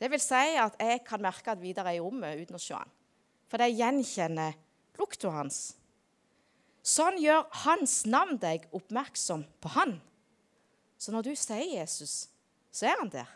Det 0.00 0.08
vil 0.08 0.22
si 0.22 0.54
at 0.56 0.78
jeg 0.80 1.02
kan 1.04 1.22
merke 1.22 1.52
at 1.52 1.60
Vidar 1.60 1.88
er 1.90 1.98
i 1.98 2.02
rommet 2.02 2.40
uten 2.40 2.56
å 2.56 2.62
se 2.62 2.76
han. 2.76 2.92
For 3.50 3.60
jeg 3.60 3.76
gjenkjenner 3.80 4.56
lukta 5.00 5.32
hans. 5.34 5.58
Sånn 6.80 7.18
gjør 7.20 7.44
hans 7.66 7.98
navn 8.08 8.38
deg 8.40 8.64
oppmerksom 8.76 9.44
på 9.60 9.74
han. 9.76 9.98
Så 11.00 11.12
når 11.12 11.28
du 11.28 11.34
sier 11.36 11.76
Jesus, 11.76 12.30
så 12.72 12.88
er 12.88 13.02
han 13.02 13.12
der. 13.12 13.28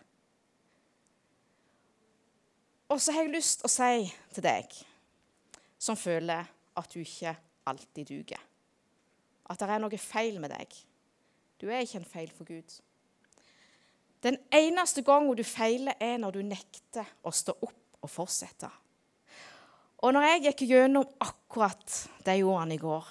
Og 2.89 3.01
så 3.01 3.13
har 3.13 3.25
jeg 3.25 3.35
lyst 3.35 3.61
til 3.61 3.69
å 3.69 3.75
si 3.75 4.09
til 4.37 4.47
deg 4.47 4.81
som 5.81 5.99
føler 5.99 6.49
at 6.79 6.93
du 6.93 7.01
ikke 7.03 7.35
alltid 7.69 8.09
duger, 8.09 8.41
at 9.49 9.61
det 9.61 9.69
er 9.69 9.81
noe 9.83 10.01
feil 10.01 10.37
med 10.41 10.53
deg 10.53 10.73
du 11.65 11.71
er 11.71 11.85
ikke 11.85 12.01
en 12.03 12.05
feil 12.05 12.33
for 12.35 12.45
Gud. 12.45 12.75
Den 14.25 14.39
eneste 14.53 15.03
gangen 15.05 15.37
du 15.37 15.45
feiler, 15.45 15.93
er 16.01 16.17
når 16.19 16.39
du 16.39 16.43
nekter 16.47 17.09
å 17.23 17.33
stå 17.35 17.53
opp 17.61 18.01
og 18.01 18.11
fortsette. 18.11 18.71
Og 20.05 20.13
når 20.13 20.27
jeg 20.29 20.45
gikk 20.47 20.63
gjennom 20.69 21.09
akkurat 21.21 21.99
de 22.25 22.39
ordene 22.45 22.77
i 22.77 22.81
går, 22.81 23.05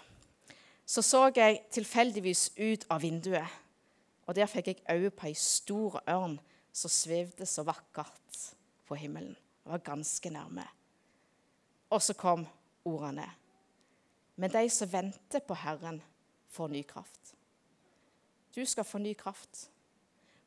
så 0.86 1.02
så 1.06 1.28
jeg 1.36 1.62
tilfeldigvis 1.74 2.52
ut 2.58 2.86
av 2.90 3.02
vinduet. 3.02 3.60
Og 4.26 4.36
der 4.36 4.50
fikk 4.50 4.72
jeg 4.72 4.84
øye 4.90 5.12
på 5.14 5.30
ei 5.30 5.36
stor 5.38 6.00
ørn 6.10 6.40
som 6.74 6.92
svevde 6.92 7.46
så 7.50 7.66
vakkert 7.66 8.40
på 8.88 8.98
himmelen. 8.98 9.36
Det 9.64 9.72
var 9.72 9.86
ganske 9.86 10.30
nærme. 10.34 10.66
Og 11.94 12.02
så 12.02 12.16
kom 12.18 12.46
ordene. 12.86 13.28
Men 14.36 14.52
de 14.52 14.66
som 14.70 14.90
venter 14.92 15.46
på 15.46 15.58
Herren, 15.62 16.02
får 16.54 16.70
ny 16.70 16.84
kraft. 16.86 17.34
Du 18.56 18.66
skal 18.66 18.86
få 18.86 19.02
ny 19.02 19.14
kraft. 19.18 19.70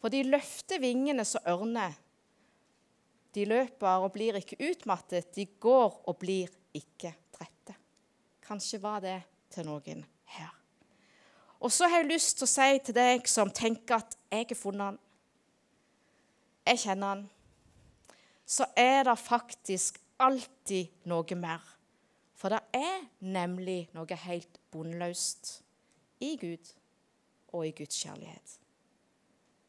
For 0.00 0.12
de 0.12 0.22
løfter 0.26 0.80
vingene 0.82 1.24
som 1.24 1.44
ørner. 1.48 1.94
De 3.35 3.44
løper 3.48 4.04
og 4.04 4.12
blir 4.14 4.38
ikke 4.38 4.59
utmattet. 4.70 5.32
De 5.37 5.46
går 5.61 6.02
og 6.09 6.18
blir 6.20 6.52
ikke 6.76 7.12
trette. 7.35 7.76
Kanskje 8.46 8.80
var 8.82 9.02
det 9.04 9.18
til 9.52 9.66
noen 9.68 10.04
her. 10.37 10.52
Og 11.61 11.72
så 11.72 11.88
har 11.88 12.02
jeg 12.02 12.12
lyst 12.12 12.37
til 12.38 12.46
å 12.46 12.52
si 12.52 12.80
til 12.85 12.96
deg 12.96 13.28
som 13.30 13.50
tenker 13.50 14.00
at 14.00 14.16
jeg 14.30 14.48
har 14.50 14.59
funnet 14.59 14.90
han, 14.90 14.98
jeg 16.66 16.82
kjenner 16.82 17.12
han, 17.12 17.22
så 18.46 18.66
er 18.78 19.04
det 19.06 19.16
faktisk 19.18 20.00
alltid 20.22 21.06
noe 21.11 21.38
mer. 21.38 21.62
For 22.37 22.52
det 22.52 22.61
er 22.76 23.06
nemlig 23.24 23.87
noe 23.96 24.18
helt 24.26 24.61
bunnløst 24.74 25.61
i 26.26 26.35
Gud 26.40 26.72
og 27.54 27.66
i 27.66 27.74
Guds 27.76 27.96
kjærlighet. 28.02 28.59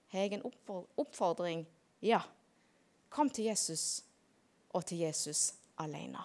Har 0.07 0.19
jeg 0.19 0.33
en 0.33 0.51
oppfordring? 0.97 1.67
Ja. 2.01 2.19
Kom 3.09 3.29
til 3.29 3.45
Jesus 3.45 4.03
og 4.69 4.85
til 4.85 4.97
Jesus 4.97 5.53
alene. 5.79 6.17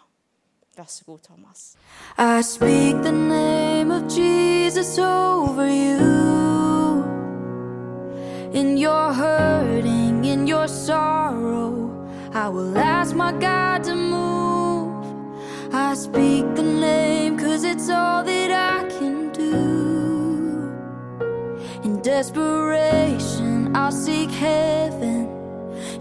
Vær 0.77 0.85
så 0.89 1.05
god, 1.05 1.19
Thomas. 1.19 1.77
I 2.19 2.43
speak 2.43 2.95
the 3.03 3.13
name 3.13 3.91
of 3.91 4.03
Jesus 4.09 4.99
over 4.99 5.67
you. 5.67 6.23
In 8.55 8.79
your 8.79 9.13
hurting, 9.13 10.25
in 10.25 10.49
your 10.49 10.67
sorrow, 10.67 11.91
I 12.35 12.49
will 12.49 12.79
ask 12.79 13.15
my 13.17 13.33
God 13.33 13.85
to 13.85 13.95
move. 13.95 15.05
I 15.73 15.95
speak 15.95 16.45
the 16.55 16.63
name 16.63 17.39
cause 17.39 17.65
it's 17.65 17.89
all 17.89 18.23
that 18.25 18.51
I 18.51 18.89
can 18.99 19.33
do. 19.33 20.71
In 21.85 22.03
desperation, 22.03 23.42
I'll 23.75 23.91
seek 23.91 24.31
heaven 24.31 25.29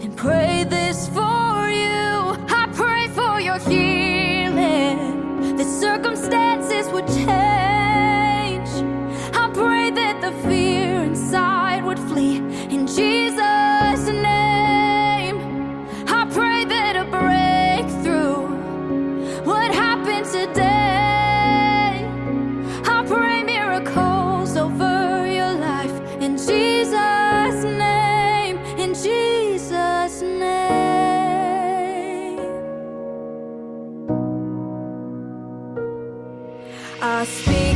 and 0.02 0.14
pray 0.16 0.64
this 0.68 1.08
for 1.08 1.70
you. 1.70 2.36
I 2.60 2.68
pray 2.74 3.08
for 3.08 3.40
your 3.40 3.58
healing, 3.58 5.56
that 5.56 5.66
circumstances 5.66 6.88
would 6.92 7.06
change. 7.06 8.68
I 9.34 9.50
pray 9.54 9.90
that 9.90 10.20
the 10.20 10.32
fear 10.48 11.02
inside 11.02 11.82
would 11.84 11.98
flee 11.98 12.36
in 12.36 12.86
Jesus' 12.86 13.61
I 37.04 37.24
speak 37.24 37.71